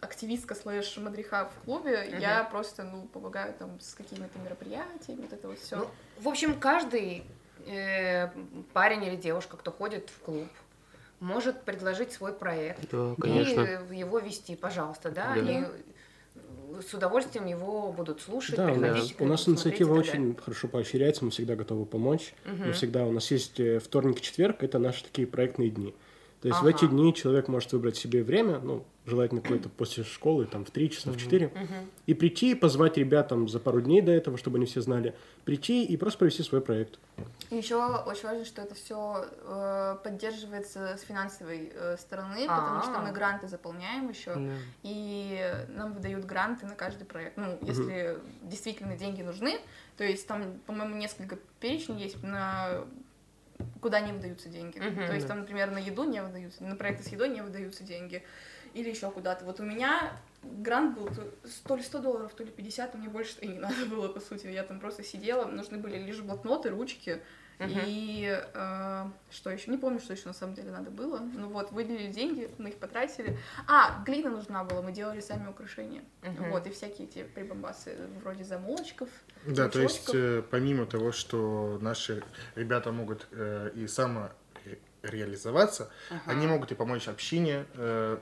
активистка 0.00 0.54
слэш 0.54 0.96
мадриха 0.98 1.46
в 1.54 1.64
клубе, 1.64 2.04
Мгм. 2.10 2.18
я 2.20 2.44
просто, 2.44 2.84
ну, 2.84 3.02
помогаю 3.12 3.52
там 3.54 3.78
с 3.80 3.94
какими-то 3.94 4.38
мероприятиями, 4.38 5.22
вот 5.22 5.32
это 5.32 5.48
вот 5.48 5.58
все. 5.58 5.76
Ну, 5.76 5.86
в 6.18 6.28
общем, 6.28 6.58
каждый 6.58 7.24
э, 7.66 8.28
парень 8.72 9.04
или 9.04 9.16
девушка, 9.16 9.56
кто 9.56 9.70
ходит 9.72 10.08
в 10.10 10.20
клуб, 10.24 10.48
может 11.20 11.62
предложить 11.62 12.12
свой 12.12 12.32
проект 12.32 12.88
Да, 12.92 13.14
конечно. 13.20 13.60
и 13.90 13.96
его 13.96 14.20
вести, 14.20 14.54
пожалуйста, 14.54 15.10
да, 15.10 15.34
Да. 15.34 15.40
и 15.40 15.64
с 16.80 16.94
удовольствием 16.94 17.46
его 17.46 17.92
будут 17.92 18.20
слушать, 18.20 18.54
Да, 18.56 18.70
у 18.70 18.76
нас, 18.76 18.90
приходить 18.92 19.16
к 19.16 19.20
у 19.20 19.26
нас 19.26 19.48
инициатива 19.48 19.94
очень 19.94 20.36
хорошо 20.36 20.68
поощряется, 20.68 21.24
мы 21.24 21.30
всегда 21.32 21.56
готовы 21.56 21.86
помочь. 21.86 22.34
Мгм. 22.44 22.68
Мы 22.68 22.72
всегда, 22.72 23.04
у 23.04 23.10
нас 23.12 23.30
есть 23.32 23.58
э, 23.58 23.80
вторник 23.80 24.18
и 24.20 24.22
четверг, 24.22 24.62
это 24.62 24.78
наши 24.78 25.02
такие 25.02 25.26
проектные 25.26 25.70
дни. 25.70 25.94
То 26.40 26.48
есть 26.48 26.60
в 26.60 26.62
Ага. 26.66 26.70
эти 26.70 26.86
дни 26.86 27.12
человек 27.14 27.48
может 27.48 27.72
выбрать 27.72 27.96
себе 27.96 28.22
время, 28.22 28.60
ну, 28.60 28.84
желательно 29.06 29.40
какое-то 29.40 29.68
после 29.70 30.04
школы, 30.04 30.44
там, 30.44 30.64
в 30.64 30.70
3 30.70 30.90
часа, 30.90 31.10
в 31.10 31.16
4, 31.16 31.50
и 32.06 32.14
прийти, 32.14 32.54
позвать 32.54 32.96
ребят 32.96 33.28
там 33.28 33.48
за 33.48 33.58
пару 33.58 33.80
дней 33.80 34.02
до 34.02 34.12
этого, 34.12 34.36
чтобы 34.38 34.58
они 34.58 34.66
все 34.66 34.80
знали, 34.80 35.14
прийти 35.44 35.84
и 35.84 35.96
просто 35.96 36.18
провести 36.20 36.42
свой 36.42 36.60
проект. 36.60 36.98
Еще 37.50 37.74
очень 37.76 38.22
важно, 38.24 38.44
что 38.44 38.62
это 38.62 38.74
все 38.74 39.26
поддерживается 40.04 40.96
с 40.96 41.00
финансовой 41.02 41.72
э, 41.74 41.96
стороны, 41.98 42.46
потому 42.46 42.82
что 42.82 42.98
А. 42.98 43.02
мы 43.02 43.12
гранты 43.12 43.48
заполняем 43.48 44.08
еще, 44.08 44.34
Да. 44.34 44.52
и 44.82 45.40
нам 45.74 45.92
выдают 45.94 46.24
гранты 46.24 46.66
на 46.66 46.74
каждый 46.74 47.04
проект. 47.04 47.36
Ну, 47.36 47.58
если 47.62 48.18
действительно 48.42 48.96
деньги 48.96 49.22
нужны, 49.22 49.58
то 49.96 50.04
есть 50.04 50.26
там, 50.26 50.58
по-моему, 50.66 50.96
несколько 50.96 51.38
перечней 51.60 52.02
есть 52.04 52.22
на 52.22 52.84
куда 53.80 54.00
не 54.00 54.12
выдаются 54.12 54.48
деньги. 54.48 54.78
Мгм. 54.78 55.06
То 55.06 55.14
есть 55.14 55.26
Да. 55.26 55.34
там, 55.34 55.40
например, 55.40 55.70
на 55.70 55.78
еду 55.78 56.04
не 56.04 56.22
выдаются, 56.22 56.62
на 56.64 56.76
проекты 56.76 57.04
с 57.04 57.08
едой 57.08 57.28
не 57.28 57.42
выдаются 57.42 57.84
деньги. 57.84 58.22
Или 58.74 58.90
еще 58.90 59.10
куда-то. 59.10 59.44
Вот 59.44 59.60
у 59.60 59.64
меня 59.64 60.12
грант 60.42 60.96
был 60.96 61.06
то 61.06 61.24
то 61.66 61.76
ли 61.76 61.82
100 61.82 61.98
долларов, 62.00 62.34
то 62.34 62.44
ли 62.44 62.50
50, 62.50 62.94
мне 62.94 63.08
больше 63.08 63.38
и 63.40 63.48
не 63.48 63.58
надо 63.58 63.86
было, 63.86 64.08
по 64.08 64.20
сути. 64.20 64.46
Я 64.46 64.62
там 64.62 64.78
просто 64.78 65.02
сидела, 65.02 65.46
нужны 65.46 65.78
были 65.78 65.96
лишь 65.96 66.20
блокноты, 66.20 66.68
ручки, 66.70 67.20
Мгм. 67.58 67.80
и 67.86 68.40
э, 68.54 69.06
что 69.30 69.50
еще? 69.50 69.70
Не 69.70 69.78
помню, 69.78 69.98
что 69.98 70.12
еще 70.12 70.26
на 70.26 70.32
самом 70.32 70.54
деле 70.54 70.70
надо 70.70 70.90
было. 70.90 71.18
Ну 71.18 71.48
вот, 71.48 71.72
выделили 71.72 72.12
деньги, 72.12 72.48
мы 72.58 72.70
их 72.70 72.76
потратили. 72.76 73.36
А, 73.66 74.02
глина 74.04 74.30
нужна 74.30 74.62
была, 74.62 74.80
мы 74.80 74.92
делали 74.92 75.20
сами 75.20 75.48
украшения. 75.48 76.02
Мгм. 76.22 76.50
Вот, 76.50 76.66
и 76.66 76.70
всякие 76.70 77.08
эти 77.08 77.24
прибамбасы, 77.24 77.96
вроде 78.22 78.44
замолочков. 78.44 79.08
Да, 79.44 79.68
то 79.68 79.80
есть 79.80 80.10
э, 80.14 80.42
помимо 80.50 80.86
того, 80.86 81.10
что 81.12 81.78
наши 81.80 82.22
ребята 82.54 82.92
могут 82.92 83.26
э, 83.32 83.72
и 83.74 83.88
самореализоваться, 83.88 85.90
они 86.26 86.46
могут 86.46 86.70
и 86.70 86.74
помочь 86.76 87.08
общине, 87.08 87.64
э, 87.74 88.18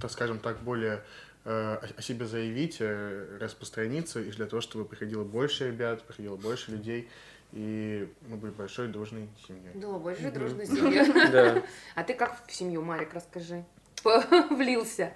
так 0.00 0.10
скажем 0.10 0.40
так, 0.40 0.58
более 0.60 1.04
э, 1.44 1.50
о 1.50 1.86
о 1.98 2.02
себе 2.02 2.26
заявить, 2.26 2.76
э, 2.80 3.38
распространиться, 3.40 4.20
и 4.20 4.30
для 4.30 4.46
того, 4.46 4.60
чтобы 4.60 4.84
приходило 4.84 5.24
больше 5.24 5.68
ребят, 5.68 6.02
приходило 6.02 6.36
больше 6.36 6.72
людей, 6.72 7.08
и 7.52 8.08
мы 8.28 8.36
были 8.36 8.50
большой 8.52 8.88
дружной 8.88 9.28
семьей. 9.46 9.70
Да, 9.74 9.88
большой 9.98 10.30
дружной 10.30 10.66
семьей. 10.74 11.30
Да. 11.30 11.62
А 11.94 12.02
ты 12.02 12.14
как 12.14 12.46
в 12.46 12.52
семью, 12.52 12.82
Марик, 12.82 13.12
расскажи? 13.14 13.64
Влился. 14.50 15.12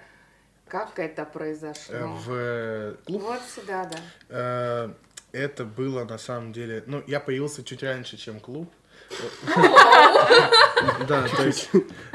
Как 0.67 0.99
это 0.99 1.21
Э, 1.21 1.25
произошло? 1.25 1.95
В 2.25 2.31
э, 2.31 2.95
клуб 3.05 3.21
Вот 3.23 3.41
сюда, 3.41 3.85
да. 3.85 3.97
э, 4.29 4.89
это 5.31 5.65
было 5.65 6.03
на 6.03 6.17
самом 6.17 6.51
деле... 6.53 6.83
Ну, 6.87 7.03
я 7.07 7.19
появился 7.19 7.63
чуть 7.63 7.83
раньше, 7.83 8.17
чем 8.17 8.39
клуб. 8.39 8.71
Да, 11.07 11.27
то 11.27 11.43
есть, 11.45 11.69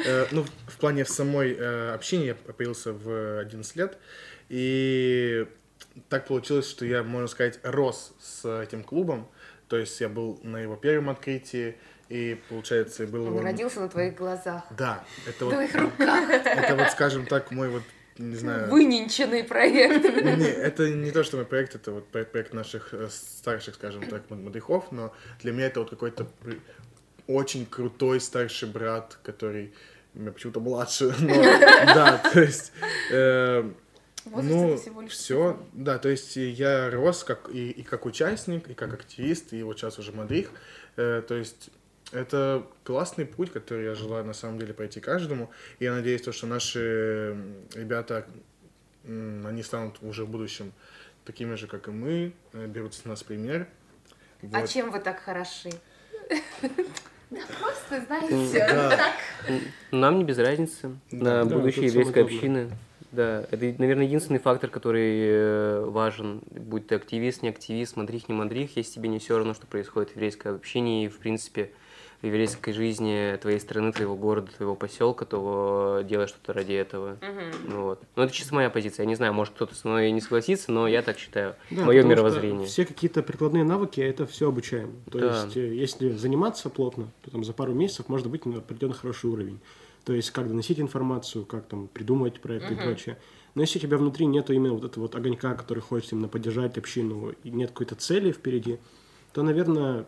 э, 0.04 0.26
ну, 0.30 0.44
в 0.68 0.76
плане 0.78 1.04
самой 1.04 1.54
э, 1.54 1.94
общения 1.94 2.26
я 2.26 2.34
появился 2.34 2.92
в 2.92 3.40
11 3.40 3.76
лет, 3.76 3.98
и 4.48 5.46
так 6.08 6.26
получилось, 6.26 6.68
что 6.68 6.84
я, 6.84 7.02
можно 7.02 7.26
сказать, 7.28 7.58
рос 7.62 8.12
с 8.20 8.44
этим 8.62 8.84
клубом, 8.84 9.28
то 9.72 9.78
есть 9.78 9.98
я 10.02 10.10
был 10.10 10.38
на 10.42 10.58
его 10.58 10.76
первом 10.76 11.08
открытии, 11.08 11.76
и, 12.10 12.38
получается, 12.50 13.06
был... 13.06 13.28
Он 13.28 13.38
он- 13.38 13.42
родился 13.42 13.80
на 13.80 13.88
твоих 13.88 14.16
глазах. 14.16 14.64
Да, 14.68 15.02
это 15.26 15.46
вот, 15.46 15.54
твоих 15.54 15.74
руках. 15.74 16.28
это 16.28 16.76
вот, 16.76 16.90
скажем 16.90 17.24
так, 17.24 17.50
мой 17.52 17.70
вот, 17.70 17.82
не 18.18 18.36
знаю... 18.36 18.68
Выненченный 18.68 19.42
проект. 19.42 20.04
Не, 20.04 20.44
это 20.44 20.90
не 20.90 21.10
то, 21.10 21.24
что 21.24 21.38
мой 21.38 21.46
проект, 21.46 21.74
это 21.74 21.90
вот 21.90 22.06
про- 22.08 22.24
проект 22.24 22.52
наших 22.52 22.92
э, 22.92 23.08
старших, 23.08 23.76
скажем 23.76 24.06
так, 24.08 24.28
модельхов, 24.28 24.92
но 24.92 25.14
для 25.40 25.52
меня 25.52 25.68
это 25.68 25.80
вот 25.80 25.88
какой-то 25.88 26.26
очень 27.26 27.64
крутой 27.64 28.20
старший 28.20 28.68
брат, 28.68 29.16
который 29.22 29.72
меня 30.12 30.32
почему-то 30.32 30.60
младше, 30.60 31.14
но 31.18 31.34
да, 31.34 32.18
то 32.18 32.42
есть, 32.42 32.72
э, 33.10 33.72
ну, 34.24 34.72
это 34.72 34.82
всего 34.82 35.00
лишь 35.02 35.12
все, 35.12 35.60
да, 35.72 35.98
то 35.98 36.08
есть 36.08 36.36
я 36.36 36.90
рос 36.90 37.24
как 37.24 37.48
и, 37.50 37.70
и 37.70 37.82
как 37.82 38.06
участник, 38.06 38.68
и 38.68 38.74
как 38.74 38.94
активист, 38.94 39.52
и 39.52 39.62
вот 39.62 39.78
сейчас 39.78 39.98
уже 39.98 40.12
мадрих, 40.12 40.50
Э, 40.96 41.22
то 41.26 41.34
есть 41.34 41.70
это 42.12 42.66
классный 42.84 43.24
путь, 43.24 43.50
который 43.50 43.86
я 43.86 43.94
желаю 43.94 44.24
на 44.26 44.34
самом 44.34 44.58
деле 44.58 44.74
пройти 44.74 45.00
каждому, 45.00 45.50
и 45.78 45.84
я 45.84 45.94
надеюсь, 45.94 46.20
то, 46.20 46.32
что 46.32 46.46
наши 46.46 47.34
ребята, 47.74 48.26
м, 49.04 49.46
они 49.46 49.62
станут 49.62 50.02
уже 50.02 50.24
в 50.26 50.28
будущем 50.28 50.72
такими 51.24 51.54
же, 51.54 51.66
как 51.66 51.88
и 51.88 51.90
мы, 51.90 52.34
э, 52.52 52.66
берут 52.66 52.94
с 52.94 53.04
нас 53.06 53.22
пример. 53.22 53.66
А 54.52 54.60
Вот. 54.60 54.68
чем 54.68 54.90
вы 54.90 55.00
так 55.00 55.20
хороши? 55.20 55.70
Просто, 57.30 58.04
знаете, 58.06 58.66
Да. 58.70 58.96
так. 58.96 59.62
Нам 59.90 60.18
не 60.18 60.24
без 60.24 60.38
разницы 60.38 60.98
на 61.10 61.44
Да, 61.44 61.56
будущее 61.56 61.86
еврейской 61.86 62.24
общины. 62.24 62.70
Да, 63.12 63.44
это, 63.50 63.74
наверное, 63.78 64.06
единственный 64.06 64.38
фактор, 64.38 64.70
который 64.70 65.20
э, 65.20 65.84
важен, 65.86 66.40
будь 66.50 66.86
ты 66.86 66.94
активист, 66.94 67.42
не 67.42 67.50
активист, 67.50 67.96
мадрих, 67.96 68.28
не 68.28 68.34
мадрих, 68.34 68.76
если 68.76 68.94
тебе 68.94 69.08
не 69.10 69.18
все 69.18 69.36
равно, 69.36 69.52
что 69.54 69.66
происходит 69.66 70.10
в 70.10 70.16
еврейской 70.16 70.54
общине 70.54 71.04
и, 71.04 71.08
в 71.08 71.18
принципе, 71.18 71.70
в 72.22 72.26
еврейской 72.26 72.72
жизни 72.72 73.36
твоей 73.42 73.58
страны, 73.58 73.92
твоего 73.92 74.14
города, 74.16 74.50
твоего 74.56 74.76
поселка, 74.76 75.24
то 75.26 76.02
делай 76.08 76.28
что-то 76.28 76.52
ради 76.52 76.72
этого. 76.72 77.18
Ну, 77.66 77.82
вот. 77.82 78.02
Но 78.14 78.22
это 78.24 78.32
чисто 78.32 78.54
моя 78.54 78.70
позиция. 78.70 79.02
Я 79.02 79.08
не 79.08 79.16
знаю, 79.16 79.34
может 79.34 79.52
кто-то 79.54 79.74
со 79.74 79.88
мной 79.88 80.10
не 80.12 80.20
согласится, 80.20 80.70
но 80.70 80.86
я 80.86 81.02
так 81.02 81.18
считаю. 81.18 81.56
Да, 81.70 81.84
Мое 81.84 82.04
мировоззрение. 82.04 82.66
Все 82.68 82.86
какие-то 82.86 83.22
прикладные 83.24 83.64
навыки, 83.64 84.00
это 84.00 84.24
все 84.26 84.48
обучаемо. 84.48 84.92
То 85.10 85.18
Да. 85.18 85.42
есть, 85.44 85.56
э, 85.56 85.74
если 85.74 86.10
заниматься 86.10 86.70
плотно, 86.70 87.08
то 87.22 87.32
там 87.32 87.42
за 87.44 87.52
пару 87.52 87.74
месяцев 87.74 88.08
можно 88.08 88.30
быть 88.30 88.46
на 88.46 88.58
определенно 88.58 88.94
хороший 88.94 89.28
уровень. 89.28 89.58
То 90.04 90.12
есть, 90.12 90.30
как 90.32 90.48
доносить 90.48 90.80
информацию, 90.80 91.44
как 91.44 91.66
там 91.66 91.86
придумывать 91.88 92.40
проекты 92.40 92.74
и 92.74 92.76
прочее. 92.76 93.18
Но 93.54 93.62
если 93.62 93.78
у 93.78 93.82
тебя 93.82 93.98
внутри 93.98 94.26
нету 94.26 94.52
именно 94.52 94.74
вот 94.74 94.84
этого 94.84 95.02
вот 95.04 95.14
огонька, 95.14 95.54
который 95.54 95.80
хочет 95.80 96.12
именно 96.12 96.28
поддержать 96.28 96.76
общину, 96.78 97.32
и 97.44 97.50
нет 97.50 97.70
какой-то 97.70 97.94
цели 97.94 98.32
впереди, 98.32 98.78
то, 99.32 99.42
наверное, 99.42 100.06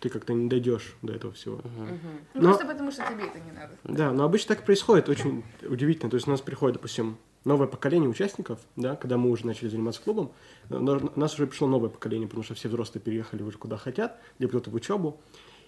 ты 0.00 0.08
как-то 0.08 0.34
не 0.34 0.48
дойдешь 0.48 0.94
до 1.00 1.14
этого 1.14 1.32
всего. 1.32 1.60
Ну, 1.64 1.98
Но- 2.34 2.40
Просто 2.48 2.66
потому, 2.66 2.90
что 2.90 3.04
тебе 3.10 3.24
это 3.26 3.38
не 3.40 3.52
надо. 3.52 3.72
Да, 3.84 4.12
но 4.12 4.24
обычно 4.24 4.54
так 4.54 4.64
происходит, 4.64 5.08
очень 5.08 5.44
удивительно. 5.66 6.10
То 6.10 6.16
есть 6.16 6.26
у 6.26 6.30
нас 6.30 6.40
приходит, 6.40 6.74
допустим, 6.76 7.16
новое 7.44 7.68
поколение 7.68 8.10
участников, 8.10 8.58
да, 8.74 8.96
когда 8.96 9.16
мы 9.16 9.30
уже 9.30 9.46
начали 9.46 9.68
заниматься 9.68 10.02
клубом, 10.02 10.32
но 10.68 10.98
у 11.14 11.18
нас 11.20 11.34
уже 11.34 11.46
пришло 11.46 11.68
новое 11.68 11.88
поколение, 11.88 12.26
потому 12.28 12.42
что 12.44 12.54
все 12.54 12.68
взрослые 12.68 13.00
переехали 13.00 13.42
уже 13.42 13.56
куда 13.56 13.76
хотят, 13.78 14.20
либо 14.38 14.50
кто-то 14.50 14.70
в 14.70 14.74
учебу. 14.74 15.18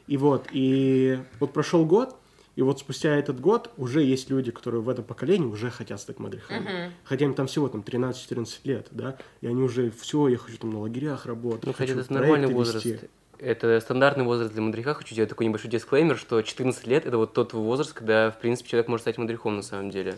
И 0.08 0.16
вот, 0.16 0.48
и 0.52 1.20
вот 1.38 1.52
прошел 1.52 1.86
год, 1.86 2.16
и 2.58 2.62
вот 2.62 2.80
спустя 2.80 3.14
этот 3.14 3.38
год 3.40 3.70
уже 3.76 4.02
есть 4.02 4.30
люди, 4.30 4.50
которые 4.50 4.80
в 4.80 4.88
этом 4.88 5.04
поколении 5.04 5.46
уже 5.46 5.70
хотят 5.70 6.00
стать 6.00 6.18
мадрихами. 6.18 6.92
Хотя 7.04 7.24
им 7.26 7.34
там 7.34 7.46
всего 7.46 7.68
там 7.68 7.82
13-14 7.82 8.48
лет, 8.64 8.88
да, 8.90 9.16
и 9.40 9.46
они 9.46 9.62
уже 9.62 9.92
все, 9.92 10.26
я 10.26 10.38
хочу 10.38 10.58
там 10.58 10.70
на 10.70 10.80
лагерях 10.80 11.24
работать, 11.26 11.66
Ну, 11.66 11.72
хочу 11.72 11.96
это 12.00 12.12
нормальный 12.12 12.52
возраст. 12.52 12.84
вести. 12.84 13.06
Это 13.40 13.78
стандартный 13.80 14.24
возраст 14.24 14.52
для 14.52 14.62
мадриха. 14.62 14.94
Хочу 14.94 15.14
сделать 15.14 15.28
такой 15.30 15.46
небольшой 15.46 15.70
дисклеймер, 15.70 16.16
что 16.18 16.42
14 16.42 16.86
лет– 16.88 17.06
это 17.06 17.18
вот 17.18 17.34
тот 17.34 17.52
возраст, 17.52 17.92
когда, 17.92 18.32
в 18.32 18.38
принципе, 18.40 18.70
человек 18.70 18.88
может 18.88 19.02
стать 19.02 19.16
мадрихом 19.16 19.54
на 19.56 19.62
самом 19.62 19.90
деле. 19.90 20.16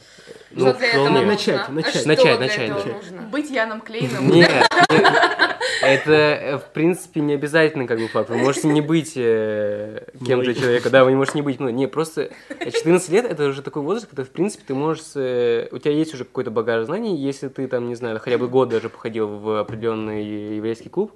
Что 0.56 0.72
для 0.72 0.88
этого 0.88 1.08
нужно? 1.10 1.26
Начать, 1.26 1.60
А 1.68 1.70
начать. 1.70 1.94
что 1.96 2.08
Начать, 2.08 2.24
для 2.24 2.38
начать, 2.38 2.58
этого 2.70 2.78
начать. 2.78 2.94
нужно? 3.10 3.22
Быть 3.30 3.50
Яном 3.50 3.80
Клейном. 3.82 4.30
Нет, 4.30 4.50
нет. 4.90 5.12
это, 5.82 6.12
э, 6.12 6.56
в 6.58 6.64
принципе, 6.72 7.20
не 7.20 7.34
обязательно 7.34 7.86
как 7.86 7.98
бы 7.98 8.08
факт. 8.08 8.30
Вы 8.30 8.38
можете 8.38 8.68
не 8.68 8.80
быть 8.80 9.12
э, 9.16 10.06
кем 10.26 10.42
же 10.42 10.52
Мной. 10.52 10.54
человека, 10.62 10.88
да, 10.88 11.04
вы 11.04 11.10
не 11.10 11.16
можете 11.16 11.36
не 11.38 11.42
быть 11.42 11.60
мной. 11.60 11.74
Не, 11.74 11.88
просто 11.88 12.30
э, 12.48 12.70
14 12.70 13.08
лет– 13.10 13.24
это 13.30 13.44
уже 13.48 13.60
такой 13.60 13.82
возраст, 13.82 14.06
когда, 14.06 14.24
в 14.24 14.30
принципе, 14.30 14.64
ты 14.66 14.72
можешь... 14.74 15.02
э, 15.14 15.68
У 15.72 15.78
тебя 15.78 15.92
есть 15.92 16.14
уже 16.14 16.24
какой-то 16.24 16.50
багаж 16.50 16.86
знаний, 16.86 17.16
если 17.16 17.48
ты 17.48 17.66
там, 17.68 17.86
не 17.88 17.96
знаю, 17.96 18.18
хотя 18.18 18.38
бы 18.38 18.48
год 18.48 18.70
даже 18.70 18.88
походил 18.88 19.28
в 19.28 19.60
определенный 19.60 20.24
еврейский 20.56 20.88
клуб, 20.88 21.12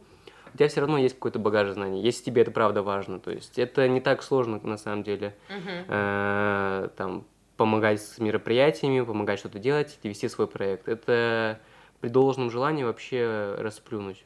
у 0.54 0.56
тебя 0.56 0.68
все 0.68 0.80
равно 0.80 0.98
есть 0.98 1.16
какой-то 1.16 1.40
багаж 1.40 1.70
знаний, 1.70 2.00
если 2.00 2.24
тебе 2.24 2.42
это 2.42 2.52
правда 2.52 2.82
важно. 2.82 3.18
То 3.18 3.32
есть 3.32 3.58
это 3.58 3.88
не 3.88 4.00
так 4.00 4.22
сложно, 4.22 4.60
на 4.62 4.78
самом 4.78 5.02
деле, 5.02 5.34
э, 5.48 6.88
там, 6.96 7.24
помогать 7.56 8.00
с 8.00 8.18
мероприятиями, 8.18 9.00
помогать 9.00 9.40
что-то 9.40 9.58
делать 9.58 9.98
и 10.02 10.08
вести 10.08 10.28
свой 10.28 10.46
проект. 10.46 10.88
Это 10.88 11.60
при 12.00 12.08
должном 12.08 12.50
желании 12.50 12.84
вообще 12.84 13.56
расплюнуть. 13.58 14.24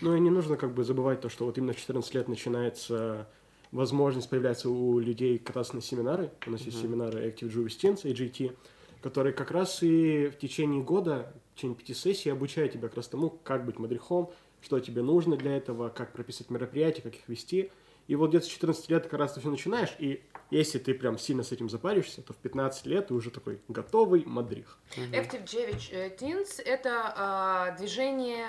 Ну 0.00 0.16
и 0.16 0.20
не 0.20 0.30
нужно 0.30 0.56
как 0.56 0.74
бы 0.74 0.84
забывать 0.84 1.20
то, 1.20 1.28
что 1.28 1.46
вот 1.46 1.56
именно 1.58 1.72
в 1.72 1.78
14 1.78 2.14
лет 2.14 2.28
начинается 2.28 3.28
возможность 3.72 4.28
появляется 4.28 4.68
у 4.68 4.98
людей 4.98 5.38
кататься 5.38 5.76
на 5.76 5.80
семинары. 5.80 6.30
У 6.44 6.50
нас 6.50 6.62
есть 6.62 6.80
семинары 6.80 7.24
Active 7.24 7.52
Jewish 7.54 7.78
Teens, 7.80 8.02
AGT, 8.02 8.56
которые 9.00 9.32
как 9.32 9.52
раз 9.52 9.82
и 9.82 10.26
в 10.26 10.38
течение 10.38 10.82
года, 10.82 11.32
в 11.52 11.56
течение 11.56 11.76
пяти 11.76 11.94
сессий 11.94 12.30
обучают 12.30 12.72
тебя 12.72 12.88
как 12.88 12.96
раз 12.96 13.08
тому, 13.08 13.30
как 13.30 13.64
быть 13.64 13.78
мадрихом, 13.78 14.30
что 14.62 14.80
тебе 14.80 15.02
нужно 15.02 15.36
для 15.36 15.56
этого, 15.56 15.88
как 15.88 16.12
прописать 16.12 16.50
мероприятия, 16.50 17.02
как 17.02 17.14
их 17.14 17.28
вести. 17.28 17.70
И 18.06 18.16
вот 18.16 18.30
где-то 18.30 18.46
с 18.46 18.48
14 18.48 18.90
лет 18.90 19.04
как 19.04 19.20
раз 19.20 19.34
ты 19.34 19.40
все 19.40 19.50
начинаешь, 19.50 19.94
и 20.00 20.24
если 20.50 20.80
ты 20.80 20.94
прям 20.94 21.16
сильно 21.16 21.44
с 21.44 21.52
этим 21.52 21.70
запаришься, 21.70 22.22
то 22.22 22.32
в 22.32 22.38
15 22.38 22.86
лет 22.86 23.06
ты 23.06 23.14
уже 23.14 23.30
такой 23.30 23.60
готовый 23.68 24.24
мадрих. 24.24 24.78
Active 24.96 25.44
Jevich 25.44 25.92
э, 25.92 26.16
Teens– 26.16 26.60
это 26.64 27.14
а, 27.16 27.76
движение 27.76 28.46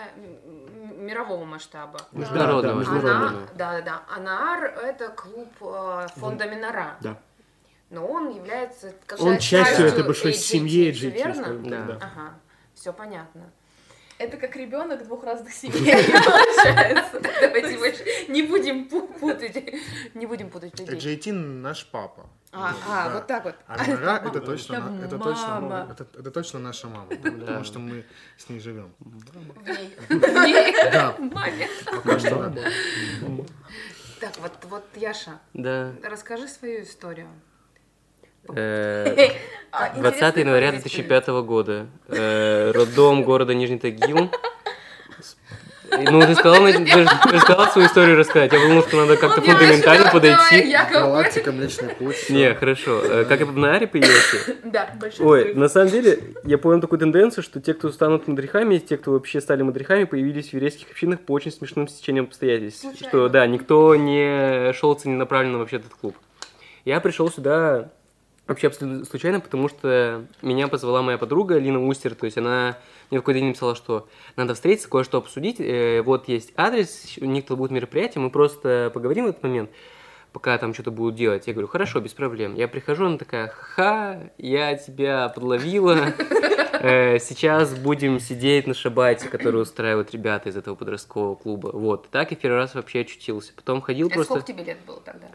мирового 0.98 1.46
масштаба. 1.46 2.00
Международного. 2.12 2.62
Да, 2.62 2.70
да, 2.70 2.80
международного. 2.80 3.28
Она, 3.28 3.48
да, 3.56 3.72
да, 3.74 3.82
да. 3.82 4.04
Анаар– 4.10 4.64
это 4.84 5.10
клуб 5.10 5.50
а, 5.62 6.08
фонда 6.16 6.50
Минора. 6.50 6.98
Да. 7.02 7.22
но 7.92 8.08
он 8.08 8.36
является 8.36 8.96
Он 9.20 9.38
частью 9.38 9.86
этой 9.86 10.04
большой 10.04 10.34
семьи 10.34 10.90
AGT, 10.90 11.12
верно? 11.12 11.86
да. 11.86 11.96
Ага, 11.98 12.40
все 12.74 12.92
понятно. 12.92 13.52
Это 14.22 14.38
как 14.38 14.56
ребенок 14.56 15.04
двух 15.04 15.24
разных 15.24 15.52
семей, 15.52 15.74
получается. 16.14 17.20
Давайте 17.42 17.78
больше 17.80 18.04
не 18.30 18.44
будем 18.44 18.88
пу- 18.88 19.08
путать, 19.20 19.74
не 20.14 20.26
будем 20.28 20.50
путать 20.52 20.80
людей. 20.80 21.18
JT 21.18 21.32
наш 21.34 21.86
папа. 21.88 22.30
А, 22.54 22.76
а, 22.88 23.10
вот 23.14 23.28
так 23.28 23.46
вот. 23.46 23.56
А 23.66 23.84
Минора 23.88 24.22
это 24.28 24.42
точно, 24.42 25.02
Это 25.04 25.18
точно, 25.18 25.88
это, 26.20 26.32
точно 26.32 26.60
наша 26.60 26.88
мама, 26.88 27.08
потому 27.08 27.64
что 27.64 27.80
мы 27.80 28.06
с 28.38 28.50
ней 28.50 28.60
живем. 28.60 28.94
Да, 30.10 31.16
Маме. 31.18 31.68
пока 31.86 32.20
что 32.20 32.50
да. 32.50 32.62
Так, 34.20 34.38
вот, 34.38 34.52
вот, 34.70 34.84
Яша, 34.98 35.40
Да. 35.54 35.94
расскажи 36.04 36.48
свою 36.48 36.84
историю. 36.84 37.28
Э, 38.56 39.30
А, 39.74 39.90
20 39.96 40.36
января 40.36 40.72
факт. 40.72 40.84
2005 40.84 41.28
года. 41.46 41.88
Э, 42.10 42.72
Роддом 42.72 43.24
города 43.24 43.54
Нижний 43.54 43.80
Тагил. 43.80 44.30
Ну, 45.92 46.22
ты 46.22 46.36
сказал, 46.36 46.66
ты 46.66 47.40
сказал 47.40 47.68
свою 47.68 47.88
историю 47.88 48.18
рассказать. 48.18 48.52
Я 48.54 48.60
подумал, 48.60 48.84
что 48.84 48.98
надо 48.98 49.18
как-то 49.18 49.42
не 49.42 49.48
фундаментально 49.48 50.10
подойти. 50.10 50.74
Галактика, 50.92 51.52
Млечный 51.52 51.90
Путь. 51.90 52.30
Не, 52.30 52.54
хорошо. 52.54 53.02
Э, 53.04 53.26
Как 53.26 53.40
я 53.42 53.46
в 53.46 53.58
Наре 53.58 53.88
появился? 53.88 54.56
Да, 54.64 54.90
большой 55.00 55.26
Ой, 55.26 55.54
на 55.54 55.68
самом 55.68 55.90
деле, 55.90 56.20
я 56.46 56.58
понял 56.58 56.80
такую 56.80 57.00
тенденцию, 57.00 57.44
что 57.44 57.60
те, 57.60 57.74
кто 57.74 57.92
станут 57.92 58.28
мадрихами, 58.28 58.78
те, 58.78 58.98
кто 58.98 59.12
вообще 59.12 59.42
стали 59.42 59.64
мадрихами, 59.64 60.06
появились 60.06 60.50
в 60.50 60.54
еврейских 60.54 60.90
общинах 60.92 61.20
по 61.22 61.34
очень 61.34 61.52
смешным 61.52 61.88
стечениям 61.88 62.26
обстоятельств. 62.26 62.86
Что, 62.96 63.28
да, 63.28 63.46
никто 63.48 63.96
не 63.96 64.72
шел 64.74 64.94
целенаправленно 64.96 65.58
вообще 65.58 65.78
этот 65.78 65.94
клуб. 65.94 66.16
Я 66.86 67.00
пришел 67.02 67.30
сюда 67.30 67.92
вообще 68.52 68.68
абсолютно 68.68 69.06
случайно, 69.06 69.40
потому 69.40 69.68
что 69.68 70.26
меня 70.42 70.68
позвала 70.68 71.02
моя 71.02 71.18
подруга 71.18 71.58
Лина 71.58 71.86
Устер, 71.86 72.16
то 72.16 72.26
есть 72.26 72.38
она 72.38 72.78
мне 73.10 73.20
в 73.20 73.24
какой-то 73.24 73.40
день 73.40 73.50
написала, 73.50 73.76
что 73.76 74.08
надо 74.36 74.54
встретиться, 74.54 74.90
кое-что 74.90 75.18
обсудить, 75.18 75.60
э, 75.60 76.02
вот 76.02 76.28
есть 76.28 76.54
адрес, 76.56 77.18
у 77.20 77.26
них 77.26 77.46
тут 77.46 77.58
будет 77.58 77.72
мероприятие, 77.72 78.22
мы 78.22 78.30
просто 78.30 78.92
поговорим 78.94 79.26
в 79.26 79.30
этот 79.30 79.44
момент 79.44 79.70
пока 80.34 80.58
там 80.58 80.74
что-то 80.74 80.92
будут 80.92 81.16
делать. 81.16 81.46
Я 81.48 81.54
говорю, 81.54 81.68
хорошо, 81.68 82.00
без 82.00 82.14
проблем. 82.14 82.56
Я 82.56 82.68
прихожу, 82.68 83.06
она 83.06 83.18
такая, 83.18 83.48
ха, 83.48 84.32
я 84.38 84.76
тебя 84.76 85.30
подловила. 85.30 85.98
Э, 86.84 87.20
Сейчас 87.20 87.76
будем 87.76 88.20
сидеть 88.20 88.66
на 88.66 88.74
шабате, 88.74 89.30
который 89.30 89.62
устраивают 89.62 90.12
ребята 90.14 90.50
из 90.50 90.56
этого 90.56 90.74
подросткового 90.74 91.36
клуба. 91.36 91.70
Вот. 91.72 92.10
Так 92.10 92.32
и 92.32 92.36
первый 92.36 92.56
раз 92.58 92.74
вообще 92.74 93.02
очутился. 93.02 93.54
Потом 93.56 93.82
ходил 93.82 94.08
А 94.08 94.10
просто... 94.10 94.34
сколько 94.34 94.48
тебе 94.52 94.64
лет 94.64 94.80
было 94.88 95.00
тогда? 95.00 95.28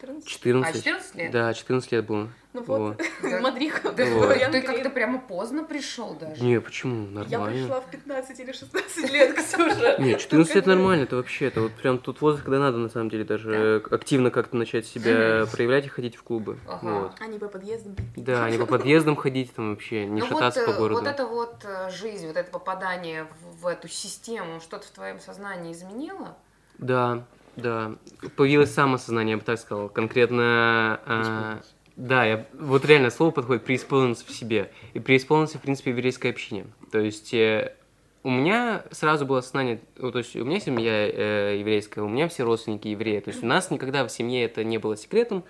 14? 0.00 0.28
14. 0.28 0.74
А, 0.74 0.78
14 0.78 1.14
лет? 1.16 1.30
Да, 1.30 1.54
14 1.54 1.92
лет 1.92 2.06
было. 2.06 2.28
Ну 2.52 2.62
вот, 2.64 3.00
Мадриха. 3.22 3.92
Ты, 3.92 4.12
Вот. 4.12 4.34
ты 4.50 4.62
как-то 4.62 4.90
прямо 4.90 5.20
поздно 5.20 5.62
пришел 5.62 6.14
даже. 6.14 6.42
Не, 6.42 6.60
почему? 6.60 7.06
Я 7.06 7.38
Нормально. 7.38 7.60
пришла 7.60 7.80
в 7.80 7.90
15 7.90 8.40
или 8.40 8.52
16 8.52 9.12
лет, 9.12 9.34
Ксюша. 9.36 9.96
Не, 10.00 10.18
14 10.18 10.54
лет 10.56 10.66
Ну, 10.66 10.74
нормально, 10.74 11.04
это 11.04 11.16
вообще, 11.16 11.46
это 11.46 11.60
вот 11.60 11.72
прям 11.72 11.98
тут 11.98 12.20
возраст, 12.20 12.44
когда 12.44 12.58
надо, 12.58 12.78
на 12.78 12.88
самом 12.88 13.08
деле, 13.08 13.22
даже 13.24 13.52
э, 13.54 13.94
активно 13.94 14.32
как-то 14.32 14.56
начать 14.56 14.84
себя 14.84 15.46
проявлять 15.52 15.86
и 15.86 15.88
ходить 15.88 16.16
в 16.16 16.24
клубы. 16.24 16.58
Ага. 16.66 17.02
Вот. 17.02 17.12
Они 17.20 17.38
по 17.38 17.46
подъездам 17.46 17.94
пить. 17.94 18.06
Да, 18.16 18.50
не 18.50 18.58
по 18.58 18.66
подъездам 18.66 19.14
ходить, 19.14 19.54
там 19.54 19.70
вообще, 19.70 20.06
не 20.06 20.20
ну 20.20 20.26
шататься 20.26 20.66
вот, 20.66 20.66
по 20.66 20.70
э, 20.72 20.78
городу. 20.78 21.00
вот 21.00 21.08
эта 21.08 21.26
вот 21.26 21.64
э, 21.64 21.90
жизнь, 21.90 22.26
вот 22.26 22.36
это 22.36 22.50
попадание 22.50 23.28
в, 23.42 23.62
в 23.62 23.66
эту 23.68 23.86
систему, 23.86 24.60
что-то 24.60 24.88
в 24.88 24.90
твоем 24.90 25.20
сознании 25.20 25.72
изменило? 25.72 26.36
Да, 26.78 27.24
да. 27.56 27.92
Появилось 28.36 28.72
самосознание, 28.72 29.32
я 29.32 29.38
бы 29.38 29.44
так 29.44 29.58
сказал. 29.58 29.88
Конкретно... 29.88 31.00
Преисполнился. 31.04 31.74
да, 31.96 32.24
я, 32.24 32.46
вот 32.58 32.84
реально 32.84 33.10
слово 33.10 33.30
подходит 33.30 33.64
преисполнился 33.64 34.26
в 34.26 34.30
себе. 34.30 34.70
И 34.94 35.00
преисполнился, 35.00 35.58
в 35.58 35.62
принципе, 35.62 35.92
в 35.92 35.96
еврейской 35.96 36.28
общине. 36.28 36.66
То 36.90 36.98
есть 36.98 37.32
э, 37.34 37.74
у 38.22 38.30
меня 38.30 38.84
сразу 38.90 39.24
было 39.24 39.40
сознание... 39.40 39.80
ну, 39.96 40.12
то 40.12 40.18
есть 40.18 40.36
у 40.36 40.44
меня 40.44 40.60
семья 40.60 41.08
э, 41.08 41.56
еврейская, 41.58 42.02
у 42.02 42.08
меня 42.08 42.28
все 42.28 42.44
родственники 42.44 42.88
евреи. 42.88 43.20
То 43.20 43.30
есть 43.30 43.42
у 43.42 43.46
нас 43.46 43.70
никогда 43.70 44.04
в 44.06 44.10
семье 44.10 44.44
это 44.44 44.62
не 44.62 44.78
было 44.78 44.96
секретом. 44.96 45.44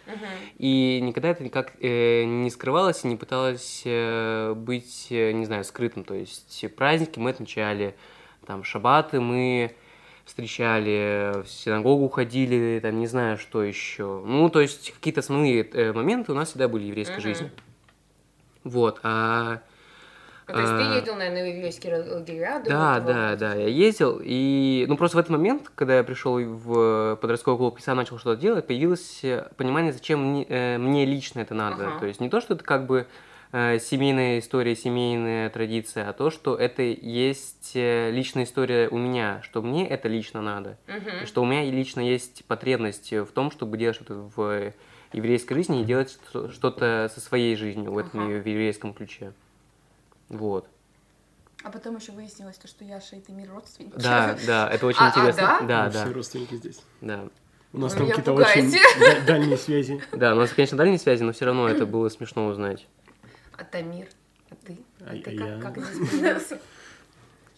И 0.59 1.01
никогда 1.03 1.31
это 1.31 1.43
никак 1.43 1.73
э, 1.81 2.25
не 2.25 2.49
скрывалось 2.51 3.05
и 3.05 3.09
не 3.09 3.17
пыталось 3.17 3.83
э, 3.85 4.55
быть, 4.55 5.09
э, 5.11 5.33
не 5.33 5.47
знаю, 5.47 5.65
скрытым. 5.65 6.05
То 6.05 6.15
есть 6.15 6.65
праздники 6.77 7.19
мы 7.19 7.31
отмечали, 7.31 7.97
там, 8.47 8.63
шабаты 8.63 9.21
мы 9.21 9.75
встречали, 10.31 11.43
в 11.43 11.49
синагогу 11.49 12.09
ходили, 12.09 12.79
там, 12.81 13.01
не 13.01 13.09
знаю, 13.09 13.37
что 13.37 13.65
еще. 13.65 14.23
Ну, 14.25 14.49
то 14.49 14.61
есть 14.61 14.93
какие-то 14.93 15.21
основные 15.21 15.65
э, 15.65 15.93
моменты 15.93 16.31
у 16.31 16.37
нас 16.37 16.51
всегда 16.51 16.69
были 16.69 16.85
в 16.85 16.87
еврейской 16.87 17.15
Мгм. 17.15 17.21
жизни. 17.21 17.51
Вот, 18.63 19.01
а... 19.03 19.61
Ну, 20.47 20.55
то 20.55 20.61
есть 20.61 20.73
А, 20.73 20.79
ты 20.79 20.97
ездил, 20.97 21.15
наверное, 21.17 21.45
в 21.45 21.57
еврейские 21.57 21.97
лагеря? 21.97 22.63
Да, 22.65 23.01
да, 23.01 23.37
да, 23.37 23.55
я 23.55 23.67
ездил, 23.67 24.21
и, 24.23 24.85
ну, 24.89 24.97
просто 24.97 25.17
в 25.17 25.21
этот 25.21 25.31
момент, 25.31 25.71
когда 25.75 25.97
я 25.97 26.05
пришел 26.05 26.39
в 26.39 27.17
подростковый 27.21 27.59
клуб 27.59 27.79
и 27.79 27.83
сам 27.83 27.97
начал 27.97 28.19
что-то 28.19 28.41
делать, 28.41 28.67
появилось 28.67 29.21
э, 29.25 29.49
понимание, 29.57 29.93
зачем 29.93 30.25
мне, 30.25 30.47
э, 30.49 30.79
мне 30.79 31.07
лично 31.07 31.41
это 31.41 31.55
надо. 31.55 31.89
Ага. 31.89 31.99
То 32.01 32.07
есть 32.07 32.21
не 32.21 32.29
то, 32.29 32.41
что 32.41 32.55
это 32.55 32.65
как 32.65 32.87
бы 32.87 33.07
семейная 33.53 34.39
история, 34.39 34.77
семейная 34.77 35.51
традиция, 35.51 36.09
а 36.09 36.13
то, 36.13 36.31
что 36.31 36.55
это 36.57 36.83
есть 36.83 37.73
э, 37.75 38.11
личная 38.13 38.45
история 38.45 38.89
у 38.89 38.97
меня, 38.97 39.41
что 39.43 39.61
мне 39.63 39.89
это 39.89 40.09
лично 40.09 40.41
надо, 40.41 40.79
и 41.23 41.27
что 41.27 41.43
у 41.43 41.47
меня 41.47 41.65
и 41.65 41.71
лично 41.71 42.01
есть 42.01 42.45
потребность 42.45 43.13
в 43.13 43.27
том, 43.33 43.51
чтобы 43.51 43.77
делать 43.77 43.97
что-то 43.97 44.15
в 44.37 44.73
еврейской 45.13 45.55
жизни 45.55 45.81
и 45.81 45.85
делать 45.85 46.13
что- 46.29 46.51
что-то 46.51 47.11
со 47.13 47.21
своей 47.21 47.57
жизнью 47.57 47.91
в 47.93 47.99
этом 47.99 48.21
Ага. 48.21 48.41
в 48.41 48.47
еврейском 48.47 48.95
ключе. 48.95 49.33
Вот. 50.29 50.69
А 51.65 51.71
потом 51.71 51.97
еще 51.97 52.13
выяснилось, 52.13 52.57
то, 52.57 52.69
что 52.69 52.85
Яша 52.85 53.17
и 53.17 53.21
Тамир 53.21 53.51
родственники. 53.51 53.95
Да, 53.97 54.39
да, 54.47 54.69
это 54.71 54.87
очень 54.87 55.01
А- 55.01 55.07
а, 55.07 55.11
интересно. 55.11 55.43
да? 55.43 55.61
Да, 55.67 55.85
Мы 55.87 55.93
да, 55.93 56.05
Все 56.05 56.13
родственники 56.15 56.55
здесь. 56.55 56.81
да. 57.01 57.25
У 57.73 57.79
нас 57.79 57.93
Вы 57.93 57.99
там 57.99 58.07
меня 58.07 58.15
какие-то 58.17 58.33
пугаете. 58.33 58.79
очень 58.79 59.01
да- 59.01 59.21
дальние 59.27 59.57
связи. 59.57 60.01
Да, 60.13 60.33
у 60.35 60.37
нас, 60.37 60.51
конечно, 60.53 60.77
дальние 60.79 60.99
связи, 60.99 61.23
но 61.23 61.33
все 61.33 61.45
равно 61.45 61.69
это 61.69 61.87
было 61.87 62.09
смешно 62.09 62.47
узнать. 62.47 62.87
А 63.61 63.65
Тамир? 63.65 64.07
А 64.51 64.55
ты? 64.65 64.79
А- 65.01 65.11
ты 65.13 65.19
а 65.19 65.23
как, 65.23 65.35
я? 65.35 65.61
как 65.61 65.79
здесь 65.95 66.09
появился? 66.09 66.61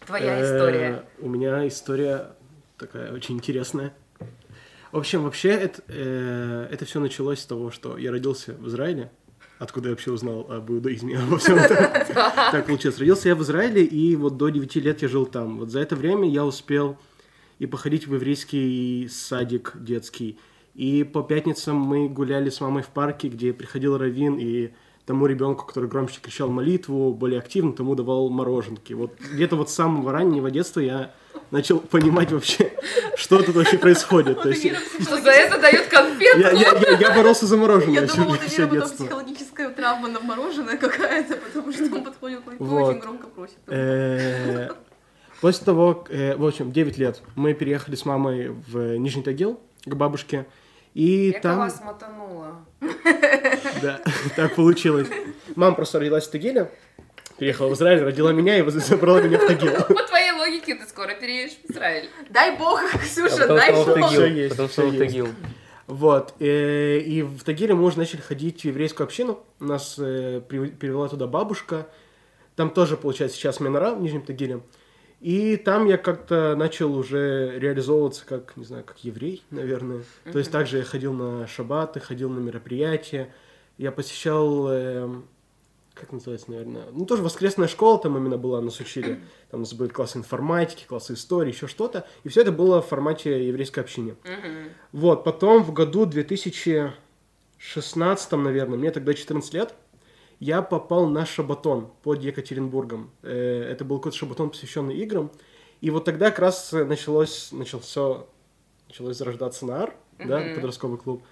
Твоя 0.05 0.37
Э, 0.39 0.43
история. 0.43 1.05
У 1.19 1.29
меня 1.29 1.65
история 1.65 2.35
такая 2.77 3.13
очень 3.13 3.35
интересная. 3.35 3.93
В 4.91 4.97
общем, 4.97 5.23
вообще 5.23 5.49
это, 5.51 5.81
э, 5.87 6.67
это 6.69 6.83
все 6.85 6.99
началось 6.99 7.39
с 7.39 7.45
того, 7.45 7.71
что 7.71 7.97
я 7.97 8.11
родился 8.11 8.53
в 8.53 8.67
Израиле, 8.67 9.11
откуда 9.59 9.87
я 9.89 9.93
вообще 9.93 10.11
узнал 10.11 10.51
об 10.51 10.69
иудаизме, 10.69 11.17
обо 11.17 11.37
всем 11.37 11.57
этом. 11.57 11.77
Так 12.51 12.65
получилось. 12.67 12.99
Родился 12.99 13.29
я 13.29 13.35
в 13.35 13.41
Израиле, 13.41 13.85
и 13.85 14.15
вот 14.17 14.35
до 14.35 14.49
9 14.49 14.75
лет 14.75 15.01
я 15.01 15.07
жил 15.07 15.25
там. 15.25 15.57
Вот 15.59 15.69
за 15.69 15.79
это 15.79 15.95
время 15.95 16.29
я 16.29 16.45
успел 16.45 16.97
и 17.59 17.65
походить 17.65 18.07
в 18.07 18.13
еврейский 18.13 19.07
садик 19.09 19.71
детский, 19.75 20.37
и 20.75 21.05
по 21.05 21.23
пятницам 21.23 21.77
мы 21.77 22.09
гуляли 22.09 22.49
с 22.49 22.59
мамой 22.59 22.83
в 22.83 22.87
парке, 22.89 23.29
где 23.29 23.53
приходил 23.53 23.97
Равин, 23.97 24.37
и 24.37 24.73
тому 25.05 25.25
ребенку, 25.25 25.65
который 25.65 25.89
громче 25.89 26.19
кричал 26.21 26.49
молитву, 26.49 27.13
более 27.13 27.39
активно, 27.39 27.73
тому 27.73 27.95
давал 27.95 28.29
мороженки. 28.29 28.93
Вот 28.93 29.11
где-то 29.19 29.55
вот 29.55 29.69
с 29.69 29.73
самого 29.73 30.11
раннего 30.11 30.49
детства 30.49 30.79
я 30.79 31.11
начал 31.51 31.79
понимать 31.79 32.31
вообще, 32.31 32.71
что 33.17 33.41
тут 33.41 33.55
вообще 33.55 33.77
происходит. 33.77 34.41
То 34.41 34.49
есть 34.49 34.63
я, 34.63 34.75
Что 35.01 35.21
за 35.21 35.31
это 35.31 35.59
дают 35.59 35.87
конфетку? 35.87 36.39
я, 36.39 36.51
я- 36.51 36.97
я 36.99 37.15
боролся 37.15 37.45
за 37.45 37.57
мороженое 37.57 38.01
Я 38.01 38.07
все, 38.07 38.17
думала, 38.17 38.35
у 38.35 38.39
все 38.47 38.67
детство. 38.69 39.03
психологическая 39.05 39.69
травма 39.71 40.07
на 40.07 40.19
мороженое 40.21 40.77
какая-то, 40.77 41.35
потому 41.35 41.71
что 41.73 41.83
он 41.83 42.03
подходит 42.03 42.39
к 42.41 42.59
Вот. 42.59 42.89
очень 42.89 42.99
громко 43.01 43.27
просит. 43.27 43.57
Э, 43.67 44.69
После 45.41 45.65
того, 45.65 46.05
э, 46.09 46.37
в 46.37 46.45
общем, 46.45 46.71
9 46.71 46.97
лет, 46.97 47.21
мы 47.35 47.53
переехали 47.53 47.95
с 47.95 48.05
мамой 48.05 48.55
в 48.69 48.97
Нижний 48.97 49.23
Тагил 49.23 49.59
к 49.85 49.93
бабушке. 49.93 50.45
И 50.93 51.31
Я 51.33 51.39
там... 51.39 51.57
вас 51.57 51.81
мотанула. 51.83 52.65
Да, 53.81 54.01
так 54.35 54.55
получилось. 54.55 55.07
Мама 55.55 55.75
просто 55.75 55.99
родилась 55.99 56.27
в 56.27 56.31
Тагиле, 56.31 56.71
переехала 57.37 57.69
в 57.69 57.73
Израиль, 57.73 58.03
родила 58.03 58.31
меня 58.31 58.59
и 58.59 58.69
забрала 58.69 59.21
меня 59.21 59.39
в 59.39 59.47
Тагил. 59.47 59.73
По 59.87 60.03
твоей 60.03 60.31
логике 60.31 60.75
ты 60.75 60.85
скоро 60.85 61.15
переедешь 61.15 61.57
в 61.67 61.71
Израиль. 61.71 62.09
Дай 62.29 62.57
бог, 62.57 62.79
Ксюша, 63.01 63.39
потом 63.39 63.57
дай 63.57 63.73
бог. 63.73 63.83
Всё 63.85 63.93
Тагил. 63.93 64.25
есть, 64.25 64.49
Потом 64.51 64.67
всё 64.67 64.81
снова 64.81 64.95
в. 64.95 64.97
Тагил. 64.99 65.27
Вот, 65.87 66.33
э, 66.39 66.99
и 66.99 67.23
в 67.23 67.43
Тагиле 67.43 67.73
мы 67.75 67.83
уже 67.83 67.97
начали 67.97 68.21
ходить 68.21 68.61
в 68.61 68.65
еврейскую 68.65 69.05
общину. 69.05 69.43
Нас 69.59 69.95
э, 69.97 70.41
перевела 70.47 71.09
туда 71.09 71.27
бабушка. 71.27 71.87
Там 72.55 72.69
тоже, 72.69 72.97
получается, 72.97 73.35
сейчас 73.37 73.59
Минора 73.59 73.91
в 73.95 74.01
Нижнем 74.01 74.21
Тагиле. 74.21 74.61
И 75.23 75.55
там 75.55 75.85
я 75.85 75.97
как-то 75.97 76.53
начал 76.57 76.97
уже 76.97 77.57
реализовываться 77.57 78.25
как, 78.25 78.57
не 78.57 78.65
знаю, 78.65 78.83
как 78.83 79.05
еврей, 79.05 79.41
наверное. 79.51 80.03
То 80.29 80.37
есть 80.37 80.51
также 80.51 80.79
я 80.79 80.83
ходил 80.83 81.13
на 81.13 81.47
шаббаты, 81.47 82.01
ходил 82.01 82.29
на 82.29 82.39
мероприятия. 82.39 83.33
Я 83.77 83.93
посещал, 83.93 84.67
эм, 84.69 85.25
как 85.93 86.11
называется, 86.11 86.51
наверное, 86.51 86.83
ну 86.91 87.05
тоже 87.05 87.23
воскресная 87.23 87.69
школа 87.69 87.99
там 87.99 88.17
именно 88.17 88.37
была, 88.37 88.59
нас 88.59 88.81
учили. 88.81 89.21
Там 89.49 89.61
у 89.61 89.63
нас 89.63 89.73
были 89.73 89.89
классы 89.89 90.17
информатики, 90.17 90.85
классы 90.85 91.13
истории, 91.13 91.53
еще 91.53 91.67
что-то. 91.67 92.05
И 92.25 92.29
все 92.29 92.41
это 92.41 92.51
было 92.51 92.81
в 92.81 92.87
формате 92.87 93.47
еврейской 93.47 93.79
общины. 93.79 94.17
Мгм. 94.25 94.71
Вот, 94.91 95.23
потом 95.23 95.63
в 95.63 95.71
году 95.71 96.05
2000, 96.05 96.91
шестнадцатом, 97.57 98.43
наверное, 98.43 98.77
мне 98.77 98.91
тогда 98.91 99.13
14 99.13 99.53
лет, 99.53 99.73
я 100.43 100.61
попал 100.61 101.07
на 101.07 101.25
шабатон 101.25 101.89
под 102.03 102.21
Екатеринбургом. 102.21 103.11
Э, 103.23 103.69
Это 103.71 103.85
был 103.85 103.97
какой-то 103.99 104.17
шабатон, 104.17 104.49
посвященный 104.49 104.95
играм. 104.97 105.31
И 105.79 105.89
вот 105.89 106.03
тогда 106.05 106.29
как 106.31 106.39
раз 106.39 106.71
началось, 106.73 107.49
начался, 107.53 108.25
началось 108.89 109.17
зарождаться 109.17 109.65
НАР, 109.65 109.93
да, 110.19 110.39
Мгм. 110.39 110.55
подростковый 110.55 110.97
клуб. 110.97 111.23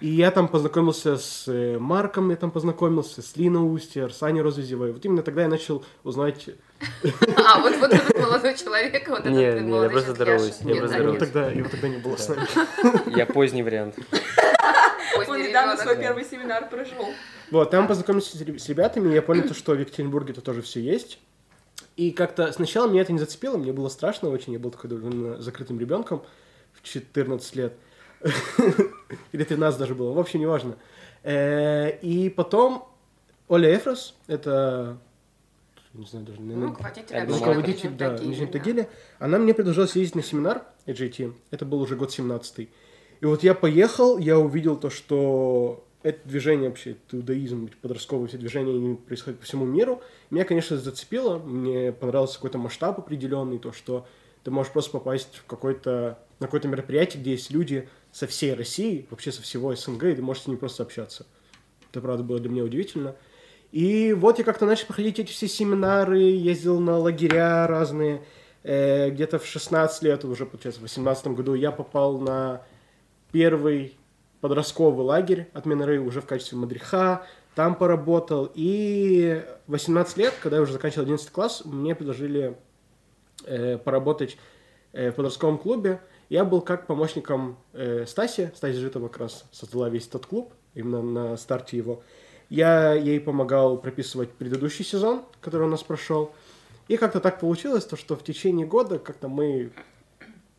И 0.00 0.08
я 0.08 0.30
там 0.30 0.48
познакомился 0.48 1.18
с 1.18 1.44
э, 1.46 1.78
Марком, 1.78 2.30
я 2.30 2.36
там 2.36 2.50
познакомился, 2.50 3.20
с 3.22 3.36
Линой 3.36 3.72
Устьер, 3.74 4.12
с 4.12 4.22
Аней 4.22 4.40
Розовизевой. 4.42 4.92
Вот 4.92 5.04
именно 5.04 5.22
тогда 5.22 5.42
я 5.42 5.48
начал 5.48 5.84
узнать... 6.02 6.48
А, 7.36 7.60
вот, 7.60 7.76
вот 7.76 7.92
этот 7.92 8.18
молодой 8.18 8.56
человек, 8.56 9.08
вот 9.08 9.20
этот 9.20 9.32
Не, 9.32 9.38
не, 9.38 9.42
я 9.44 9.60
молодой 9.62 10.00
здороваюсь, 10.02 10.56
Яша. 10.60 10.68
я 10.68 10.74
Нет, 10.74 10.78
просто 10.80 10.96
да, 10.96 11.02
Его 11.02 11.10
нет. 11.12 11.20
тогда, 11.20 11.50
его 11.50 11.68
тогда 11.68 11.88
не 11.88 11.98
было 11.98 12.16
с 12.16 12.28
нами. 12.28 12.46
Я 13.16 13.26
поздний 13.26 13.62
вариант. 13.62 13.94
Он 15.28 15.42
недавно 15.42 15.76
свой 15.76 15.96
первый 15.96 16.24
семинар 16.24 16.68
прошел. 16.68 17.06
Вот, 17.50 17.70
там 17.70 17.86
познакомился 17.86 18.36
с 18.36 18.40
реб- 18.40 18.58
с 18.60 18.68
ребятами, 18.68 19.10
и 19.10 19.14
я 19.14 19.22
понял, 19.22 19.46
то, 19.46 19.54
что 19.54 19.72
в 19.72 19.78
Екатеринбурге 19.80 20.32
это 20.32 20.40
тоже 20.40 20.62
все 20.62 20.80
есть. 20.80 21.18
И 21.96 22.10
как-то 22.10 22.52
сначала 22.52 22.88
меня 22.88 23.02
это 23.02 23.12
не 23.12 23.18
зацепило, 23.18 23.56
мне 23.56 23.72
было 23.72 23.88
страшно 23.88 24.28
очень, 24.30 24.52
я 24.52 24.58
был 24.58 24.70
такой 24.70 24.90
довольно 24.90 25.40
закрытым 25.40 25.78
ребенком 25.78 26.22
в 26.72 26.82
14 26.82 27.56
лет. 27.56 27.74
Или 29.32 29.44
13 29.44 29.78
даже 29.78 29.94
было, 29.94 30.12
в 30.12 30.18
общем, 30.18 30.40
неважно. 30.40 30.76
Э, 31.22 31.96
И 32.00 32.30
потом 32.30 32.88
Оля 33.48 33.74
Эфрос, 33.76 34.14
это, 34.26 34.96
не 35.92 36.06
знаю, 36.06 36.24
даже, 36.26 36.40
Ну, 36.40 36.46
наверное, 36.46 36.68
руководитель 36.70 37.24
Ну, 37.26 37.34
руководитель, 37.38 37.88
в 37.90 37.96
да, 37.96 38.18
Нижнем 38.18 38.48
Тагиле, 38.50 38.88
она 39.18 39.38
мне 39.38 39.54
предложила 39.54 39.86
съездить 39.86 40.16
на 40.16 40.22
семинар 40.22 40.62
AJT. 40.86 41.32
Это 41.50 41.64
был 41.64 41.80
уже 41.80 41.96
год 41.96 42.10
17 42.12 42.68
И 43.24 43.26
вот 43.26 43.42
я 43.42 43.54
поехал, 43.54 44.18
я 44.18 44.38
увидел 44.38 44.76
то, 44.76 44.90
что 44.90 45.82
это 46.02 46.28
движение 46.28 46.68
вообще, 46.68 46.90
это 46.90 47.16
иудаизм, 47.16 47.70
подростковые 47.80 48.28
все 48.28 48.36
движения, 48.36 48.74
они 48.74 48.96
происходят 48.96 49.40
по 49.40 49.46
всему 49.46 49.64
миру. 49.64 50.02
Меня, 50.28 50.44
конечно, 50.44 50.76
зацепило, 50.76 51.38
мне 51.38 51.90
понравился 51.90 52.34
какой-то 52.34 52.58
масштаб 52.58 52.98
определенный, 52.98 53.58
то, 53.58 53.72
что 53.72 54.06
ты 54.42 54.50
можешь 54.50 54.74
просто 54.74 54.90
попасть 54.90 55.36
в 55.36 55.46
какой-то, 55.46 56.18
на 56.38 56.48
какое-то 56.48 56.68
мероприятие, 56.68 57.22
где 57.22 57.30
есть 57.30 57.50
люди 57.50 57.88
со 58.12 58.26
всей 58.26 58.52
России, 58.52 59.06
вообще 59.08 59.32
со 59.32 59.40
всего 59.40 59.74
СНГ, 59.74 60.04
и 60.04 60.16
ты 60.16 60.20
можешь 60.20 60.42
с 60.42 60.46
ними 60.46 60.58
просто 60.58 60.82
общаться. 60.82 61.24
Это, 61.90 62.02
правда, 62.02 62.24
было 62.24 62.40
для 62.40 62.50
меня 62.50 62.64
удивительно. 62.64 63.16
И 63.72 64.12
вот 64.12 64.36
я 64.36 64.44
как-то 64.44 64.66
начал 64.66 64.88
проходить 64.88 65.18
эти 65.18 65.32
все 65.32 65.48
семинары, 65.48 66.18
ездил 66.18 66.78
на 66.78 66.98
лагеря 66.98 67.66
разные. 67.68 68.22
Э, 68.64 69.08
где-то 69.08 69.38
в 69.38 69.46
16 69.46 70.02
лет, 70.02 70.26
уже, 70.26 70.44
получается, 70.44 70.80
в 70.80 70.82
18 70.82 71.28
году 71.28 71.54
я 71.54 71.72
попал 71.72 72.18
на 72.18 72.66
первый 73.34 73.98
подростковый 74.40 75.04
лагерь 75.04 75.48
от 75.54 75.66
Миноры 75.66 75.98
уже 75.98 76.20
в 76.20 76.26
качестве 76.26 76.56
мадриха. 76.56 77.26
Там 77.56 77.74
поработал. 77.74 78.48
И 78.54 79.44
в 79.66 79.72
18 79.72 80.16
лет, 80.18 80.34
когда 80.40 80.58
я 80.58 80.62
уже 80.62 80.72
заканчивал 80.72 81.02
11 81.02 81.30
класс, 81.30 81.62
мне 81.64 81.96
предложили 81.96 82.56
э, 83.44 83.76
поработать 83.78 84.36
э, 84.92 85.10
в 85.10 85.16
подростковом 85.16 85.58
клубе. 85.58 86.00
Я 86.28 86.44
был 86.44 86.60
как 86.60 86.86
помощником 86.86 87.58
э, 87.72 88.06
Стаси. 88.06 88.52
Стася 88.54 88.78
Житова 88.78 89.08
как 89.08 89.22
раз 89.22 89.46
создала 89.50 89.88
весь 89.88 90.06
этот 90.06 90.26
клуб, 90.26 90.52
именно 90.74 91.02
на 91.02 91.36
старте 91.36 91.76
его. 91.76 92.04
Я 92.50 92.92
ей 92.94 93.18
помогал 93.18 93.78
прописывать 93.78 94.30
предыдущий 94.30 94.84
сезон, 94.84 95.24
который 95.40 95.66
у 95.66 95.70
нас 95.70 95.82
прошел. 95.82 96.30
И 96.86 96.96
как-то 96.98 97.18
так 97.18 97.40
получилось, 97.40 97.84
то, 97.84 97.96
что 97.96 98.14
в 98.14 98.22
течение 98.22 98.64
года 98.64 99.00
как-то 99.00 99.26
мы 99.26 99.72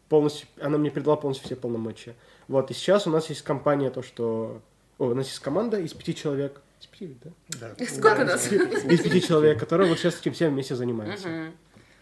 полностью... 0.09 0.49
Она 0.59 0.77
мне 0.77 0.89
передала 0.89 1.15
полностью 1.15 1.45
все 1.45 1.55
полномочия. 1.55 2.15
Вот, 2.47 2.71
и 2.71 2.73
сейчас 2.73 3.07
у 3.07 3.09
нас 3.09 3.29
есть 3.29 3.41
компания, 3.41 3.89
то, 3.89 4.01
что... 4.01 4.61
О, 4.97 5.05
у 5.07 5.13
нас 5.13 5.27
есть 5.27 5.39
команда 5.39 5.79
из 5.79 5.93
пяти 5.93 6.15
человек. 6.15 6.61
Из 6.79 6.87
пяти, 6.87 7.17
да? 7.23 7.31
Да. 7.59 7.85
Сколько 7.85 8.23
нас? 8.25 8.51
Из 8.51 9.01
пяти 9.01 9.21
человек, 9.21 9.59
которые 9.59 9.89
вот 9.89 9.97
сейчас 9.97 10.19
этим 10.19 10.33
всем 10.33 10.53
вместе 10.53 10.75
занимаются. 10.75 11.27
Мгм. 11.27 11.51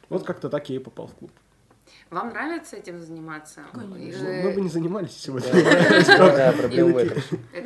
Вот 0.10 0.23
как-то 0.25 0.49
так 0.49 0.69
я 0.69 0.75
и 0.75 0.79
попал 0.79 1.08
в 1.08 1.13
клуб. 1.15 1.32
Вам 2.10 2.29
нравится 2.29 2.75
этим 2.75 3.01
заниматься? 3.01 3.62
Конечно. 3.71 3.97
Или- 4.27 4.43
Мы 4.43 4.51
бы 4.53 4.62
не 4.62 4.69
занимались 4.69 5.17
сегодня. 5.17 5.49
Да, 5.51 6.51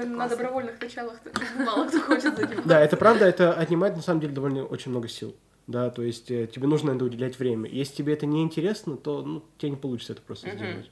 На 0.05 0.27
добровольных 0.29 0.81
началах 0.81 1.19
мало 1.57 1.87
кто 1.87 1.99
хочет 1.99 2.35
заниматься. 2.35 2.63
Да, 2.67 2.79
это 2.79 2.95
правда, 2.95 3.25
это 3.25 3.53
отнимает 3.53 3.95
на 3.95 4.01
самом 4.01 4.21
деле 4.21 4.33
довольно 4.33 4.63
очень 4.65 4.91
много 4.91 5.07
сил. 5.09 5.35
Да, 5.67 5.89
то 5.89 6.01
есть 6.01 6.31
э, 6.31 6.47
тебе 6.47 6.65
нужно 6.67 6.91
это 6.91 7.03
уделять 7.03 7.37
время. 7.39 7.69
Если 7.69 7.95
тебе 7.95 8.13
это 8.13 8.25
не 8.25 8.41
интересно, 8.41 8.95
то 8.95 9.21
ну, 9.21 9.43
тебе 9.57 9.71
не 9.71 9.75
получится 9.75 10.13
это 10.13 10.21
просто 10.21 10.49
сделать. 10.49 10.89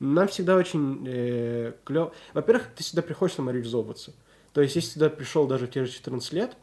Нам 0.00 0.28
всегда 0.28 0.56
очень 0.56 1.74
клево. 1.84 2.12
Во-первых, 2.32 2.68
ты 2.74 2.82
сюда 2.82 3.02
приходишь 3.02 3.36
самореализовываться. 3.36 4.12
То 4.52 4.60
есть, 4.60 4.76
если 4.76 4.90
сюда 4.90 5.10
пришел 5.10 5.46
даже 5.46 5.66
в 5.66 5.70
те 5.70 5.84
же 5.84 5.92
14 5.92 6.32
лет, 6.32 6.56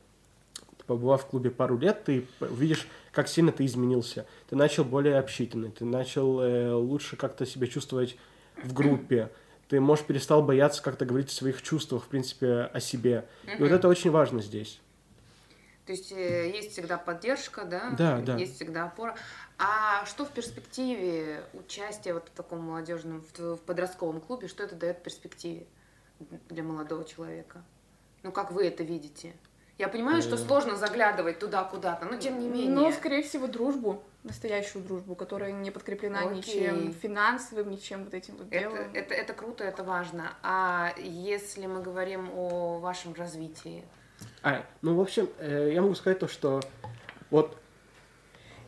побывав 0.91 1.23
в 1.23 1.25
клубе 1.25 1.51
пару 1.51 1.77
лет, 1.77 2.03
ты 2.03 2.25
увидишь, 2.39 2.87
как 3.11 3.27
сильно 3.27 3.51
ты 3.51 3.65
изменился. 3.65 4.25
Ты 4.49 4.55
начал 4.55 4.83
более 4.83 5.19
общительный, 5.19 5.71
ты 5.71 5.85
начал 5.85 6.41
э, 6.41 6.73
лучше 6.73 7.15
как-то 7.15 7.45
себя 7.45 7.67
чувствовать 7.67 8.17
в 8.61 8.73
группе. 8.73 9.29
Ты, 9.69 9.79
может, 9.79 10.05
перестал 10.05 10.43
бояться 10.43 10.83
как-то 10.83 11.05
говорить 11.05 11.29
о 11.29 11.33
своих 11.33 11.61
чувствах, 11.61 12.03
в 12.03 12.07
принципе, 12.07 12.69
о 12.73 12.79
себе. 12.79 13.25
И 13.57 13.61
вот 13.61 13.71
это 13.71 13.87
очень 13.87 14.11
важно 14.11 14.41
здесь. 14.41 14.81
То 15.85 15.93
есть 15.93 16.11
э, 16.11 16.51
есть 16.53 16.71
всегда 16.73 16.97
поддержка, 16.97 17.65
да? 17.65 17.91
Да, 17.97 18.19
да. 18.19 18.37
Есть 18.37 18.55
всегда 18.55 18.85
опора. 18.85 19.15
А 19.63 20.03
что 20.07 20.25
в 20.25 20.31
перспективе 20.31 21.43
участия 21.53 22.15
вот 22.15 22.29
в 22.29 22.31
таком 22.31 22.61
молодежном, 22.61 23.21
в, 23.21 23.57
в 23.57 23.61
подростковом 23.61 24.19
клубе, 24.19 24.47
что 24.47 24.63
это 24.63 24.75
дает 24.75 24.97
в 24.97 25.01
перспективе 25.03 25.67
для 26.49 26.63
молодого 26.63 27.05
человека? 27.05 27.61
Ну, 28.23 28.31
как 28.31 28.51
вы 28.51 28.65
это 28.65 28.83
видите? 28.83 29.33
Я 29.77 29.87
понимаю, 29.87 30.23
что 30.23 30.33
Э. 30.35 30.37
сложно 30.39 30.75
заглядывать 30.75 31.37
туда 31.37 31.63
куда-то, 31.63 32.05
но 32.05 32.17
тем 32.17 32.39
не 32.39 32.47
менее. 32.47 32.71
Но, 32.71 32.91
скорее 32.91 33.21
всего, 33.21 33.45
дружбу, 33.45 34.03
настоящую 34.23 34.83
дружбу, 34.83 35.13
которая 35.13 35.51
не 35.51 35.69
подкреплена 35.69 36.21
Окей. 36.21 36.37
ничем 36.37 36.93
финансовым, 36.93 37.69
ничем 37.69 38.03
вот 38.05 38.15
этим 38.15 38.37
вот 38.37 38.47
это, 38.49 38.59
делом. 38.59 38.91
это, 38.95 39.13
это 39.13 39.33
круто, 39.33 39.63
это 39.63 39.83
важно. 39.83 40.33
А 40.41 40.93
если 40.97 41.67
мы 41.67 41.83
говорим 41.83 42.31
о 42.33 42.79
вашем 42.79 43.13
развитии? 43.13 43.83
А, 44.41 44.65
ну, 44.81 44.95
в 44.95 45.01
общем, 45.01 45.29
э, 45.37 45.69
я 45.71 45.81
могу 45.83 45.93
сказать 45.93 46.17
то, 46.17 46.27
что 46.27 46.61
вот 47.29 47.57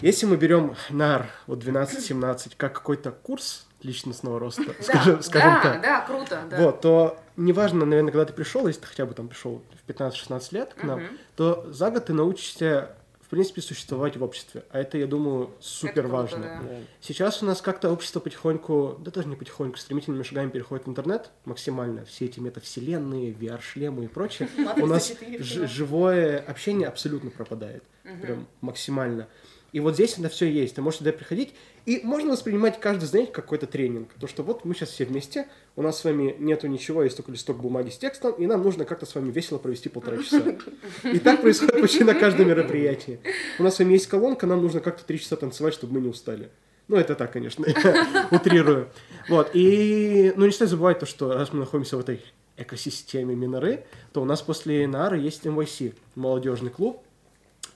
если 0.04 0.26
мы 0.26 0.38
берем 0.38 0.76
НАР, 0.90 1.28
вот 1.48 1.64
12-17, 1.64 2.54
как 2.58 2.74
какой-то 2.74 3.12
курс 3.12 3.66
личностного 3.82 4.40
роста, 4.40 4.64
скажем, 4.82 5.16
да, 5.18 5.22
скажем 5.24 5.54
да, 5.56 5.62
так, 5.62 5.82
да, 5.82 6.02
круто, 6.02 6.44
да. 6.50 6.58
вот, 6.58 6.82
то 6.82 7.20
неважно, 7.36 7.86
наверное, 7.86 8.12
когда 8.12 8.26
ты 8.26 8.34
пришел, 8.34 8.66
если 8.68 8.82
ты 8.82 8.88
хотя 8.88 9.06
бы 9.06 9.14
там 9.14 9.28
пришел 9.28 9.62
в 9.86 9.90
15-16 9.90 10.48
лет 10.52 10.74
к 10.74 10.84
нам, 10.84 11.00
Мгм. 11.04 11.18
то 11.36 11.66
за 11.70 11.92
год 11.92 12.06
ты 12.06 12.14
научишься, 12.14 12.96
в 13.22 13.28
принципе, 13.28 13.62
существовать 13.62 14.16
в 14.16 14.24
обществе. 14.24 14.64
А 14.72 14.80
это, 14.80 14.98
я 14.98 15.06
думаю, 15.08 15.50
супер 15.60 16.08
важно. 16.08 16.40
да. 16.40 16.62
Сейчас 17.02 17.44
у 17.44 17.46
нас 17.46 17.62
как-то 17.62 17.90
общество 17.92 18.22
потихоньку, 18.22 18.98
да 19.02 19.12
даже 19.12 19.28
не 19.28 19.36
потихоньку, 19.36 19.78
стремительными 19.78 20.24
шагами 20.24 20.50
переходит 20.50 20.86
в 20.86 20.90
интернет 20.90 21.32
максимально. 21.44 22.06
Все 22.06 22.26
эти 22.26 22.40
метавселенные, 22.40 23.34
VR-шлемы 23.34 24.06
и 24.06 24.08
прочее. 24.08 24.48
У 24.78 24.86
нас 24.86 25.08
34 25.08 25.44
ж- 25.44 25.68
живое 25.70 26.40
общение 26.40 26.88
абсолютно 26.88 27.32
пропадает. 27.32 27.84
Прям 28.22 28.48
максимально. 28.62 29.28
И 29.74 29.80
вот 29.80 29.96
здесь 29.96 30.18
это 30.18 30.30
все 30.30 30.50
есть. 30.50 30.76
Ты 30.76 30.82
можешь 30.82 31.00
сюда 31.00 31.12
приходить, 31.12 31.54
и 31.86 32.00
можно 32.04 32.32
воспринимать 32.32 32.80
каждый 32.80 33.26
как 33.26 33.44
какой-то 33.44 33.68
тренинг. 33.68 34.14
То, 34.20 34.28
что 34.28 34.44
вот 34.44 34.64
мы 34.66 34.76
сейчас 34.76 34.90
все 34.90 35.04
вместе, 35.04 35.48
у 35.76 35.82
нас 35.82 36.00
с 36.00 36.04
вами 36.04 36.36
нету 36.40 36.68
ничего, 36.68 37.04
есть 37.04 37.18
только 37.18 37.32
листок 37.32 37.58
бумаги 37.58 37.90
с 37.90 37.98
текстом, 37.98 38.34
и 38.34 38.46
нам 38.46 38.62
нужно 38.62 38.86
как-то 38.86 39.06
с 39.06 39.16
вами 39.16 39.32
весело 39.32 39.58
провести 39.58 39.90
полтора 39.90 40.18
часа. 40.18 40.56
И 41.04 41.20
так 41.20 41.42
происходит 41.42 41.82
почти 41.82 42.04
на 42.04 42.14
каждом 42.14 42.48
мероприятии. 42.48 43.20
У 43.60 43.64
нас 43.64 43.76
с 43.76 43.80
вами 43.80 43.94
есть 43.94 44.08
колонка, 44.08 44.46
нам 44.46 44.62
нужно 44.62 44.80
как-то 44.80 45.04
три 45.04 45.20
часа 45.20 45.36
танцевать, 45.36 45.74
чтобы 45.74 45.96
мы 45.96 46.02
не 46.02 46.08
устали. 46.08 46.50
Ну, 46.88 46.98
это 46.98 47.16
так, 47.16 47.34
конечно, 47.34 47.66
утрирую. 48.32 48.90
Вот, 49.28 49.52
и, 49.54 50.34
ну, 50.36 50.46
не 50.46 50.52
стоит 50.52 50.70
забывать 50.70 51.00
то, 51.00 51.06
что 51.08 51.34
раз 51.34 51.52
мы 51.52 51.62
находимся 51.62 51.98
в 51.98 52.02
этой 52.02 52.22
экосистеме 52.58 53.34
Миноры, 53.34 53.86
то 54.12 54.22
у 54.22 54.26
нас 54.26 54.42
после 54.42 54.88
Нары 54.88 55.18
есть 55.18 55.46
MYC, 55.46 55.96
молодежный 56.16 56.70
клуб, 56.70 57.04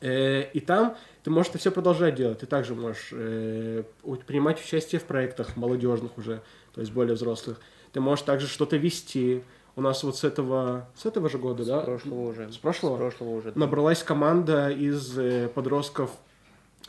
и 0.01 0.63
там 0.65 0.95
ты 1.27 1.31
можешь 1.31 1.49
это 1.49 1.57
все 1.57 1.71
продолжать 1.71 2.15
делать. 2.15 2.39
Ты 2.39 2.45
также 2.45 2.73
можешь 2.73 3.09
э, 3.11 3.83
принимать 4.25 4.63
участие 4.63 5.01
в 5.01 5.03
проектах 5.03 5.57
молодежных 5.57 6.17
уже, 6.17 6.41
то 6.73 6.79
есть 6.79 6.93
более 6.93 7.15
взрослых. 7.15 7.59
Ты 7.91 7.99
можешь 7.99 8.23
также 8.23 8.47
что-то 8.47 8.77
вести. 8.77 9.43
У 9.75 9.81
нас 9.81 10.03
вот 10.03 10.15
с 10.15 10.23
этого, 10.23 10.87
с 10.95 11.05
этого 11.05 11.29
же 11.29 11.37
года, 11.37 11.65
да? 11.65 11.81
С 11.81 11.85
прошлого 11.85 12.29
уже. 12.29 12.49
С 12.49 12.57
прошлого? 12.57 12.95
С 12.95 12.99
прошлого 12.99 13.29
уже. 13.31 13.51
Набралась 13.55 14.03
команда 14.03 14.69
из 14.69 15.17
э, 15.17 15.49
подростков, 15.49 16.11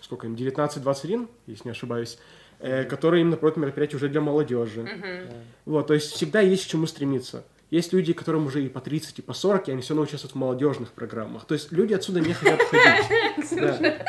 сколько 0.01 0.29
им, 0.29 0.37
19-21, 0.37 1.29
если 1.49 1.65
не 1.65 1.73
ошибаюсь, 1.73 2.17
э, 2.61 2.85
которые 2.85 3.23
именно 3.23 3.37
проводят 3.37 3.57
мероприятия 3.57 3.97
уже 3.97 4.09
для 4.09 4.21
молодежи. 4.21 4.83
Мгм. 4.83 5.33
Вот, 5.65 5.89
то 5.89 5.95
есть 5.95 6.13
всегда 6.13 6.43
есть 6.43 6.65
к 6.65 6.69
чему 6.69 6.87
стремиться. 6.87 7.43
Есть 7.71 7.93
люди, 7.93 8.13
которым 8.13 8.47
уже 8.47 8.65
и 8.65 8.69
по 8.69 8.81
30, 8.81 9.19
и 9.19 9.23
по 9.23 9.35
40, 9.35 9.69
и 9.69 9.73
они 9.73 9.83
все 9.83 9.91
равно 9.91 10.05
участвуют 10.05 10.35
в 10.35 10.39
молодежных 10.39 10.93
программах. 10.93 11.45
То 11.45 11.55
есть 11.55 11.71
люди 11.71 11.93
отсюда 11.93 12.21
не 12.21 12.33
хотят 12.33 12.61
уходить. 12.63 13.51
Да. 13.59 14.07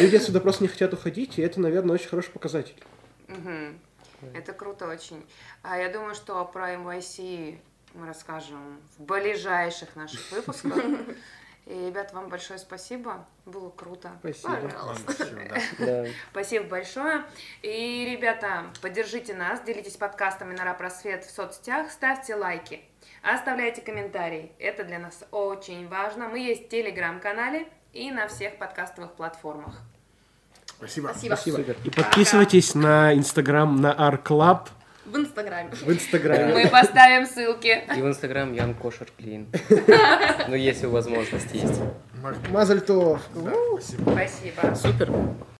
Люди 0.00 0.16
отсюда 0.16 0.40
просто 0.40 0.62
не 0.62 0.68
хотят 0.68 0.92
уходить, 0.92 1.38
и 1.38 1.42
это, 1.42 1.60
наверное, 1.60 1.94
очень 1.94 2.08
хороший 2.08 2.30
показатель. 2.30 2.76
Мгм. 3.26 3.78
Это 4.34 4.52
круто 4.52 4.86
очень. 4.86 5.24
А 5.62 5.78
я 5.78 5.92
думаю, 5.92 6.14
что 6.14 6.44
про 6.44 6.74
MYC 6.74 7.58
мы 7.94 8.06
расскажем 8.06 8.78
в 8.96 9.04
ближайших 9.04 9.96
наших 9.96 10.20
выпусках. 10.32 10.74
И, 11.68 11.88
ребят, 11.88 12.14
вам 12.14 12.30
большое 12.30 12.58
спасибо. 12.58 13.26
Было 13.44 13.68
круто. 13.68 14.10
Спасибо. 14.20 14.56
Пожалуйста. 14.56 15.12
Спасибо, 15.12 15.40
да. 15.78 15.86
Да. 15.86 16.10
Спасибо 16.30 16.64
большое. 16.64 17.24
И, 17.60 18.08
ребята, 18.10 18.64
поддержите 18.80 19.34
нас, 19.34 19.60
делитесь 19.60 19.98
подкастами 19.98 20.56
на 20.56 20.72
Просвет 20.72 21.26
в 21.26 21.30
соцсетях, 21.30 21.90
ставьте 21.90 22.36
лайки, 22.36 22.80
оставляйте 23.22 23.82
комментарии. 23.82 24.50
Это 24.58 24.82
для 24.82 24.98
нас 24.98 25.22
очень 25.30 25.88
важно. 25.88 26.28
Мы 26.28 26.38
есть 26.38 26.66
в 26.66 26.68
телеграм-канале 26.70 27.68
и 27.92 28.10
на 28.10 28.28
всех 28.28 28.56
подкастовых 28.56 29.12
платформах. 29.12 29.78
Спасибо. 30.64 31.12
Спасибо. 31.14 31.60
И 31.84 31.90
подписывайтесь 31.90 32.74
на 32.74 33.12
Инстаграм, 33.14 33.76
на 33.76 33.92
Ар-Клаб 34.06 34.70
В 35.08 35.16
Инстаграме. 35.16 35.70
в 35.70 35.90
Инстаграме. 35.90 36.52
Мы 36.52 36.68
поставим 36.68 37.26
ссылки. 37.26 37.82
И 37.96 38.00
в 38.00 38.06
Инстаграм 38.06 38.52
Ян 38.52 38.74
Кошер 38.74 39.08
Клин. 39.16 39.48
Ну, 40.48 40.54
если 40.54 40.86
возможность 40.86 41.52
есть. 41.54 41.80
Мазальтов. 42.50 43.20
спасибо. 43.32 44.10
Спасибо. 44.10 44.74
Супер. 44.74 45.10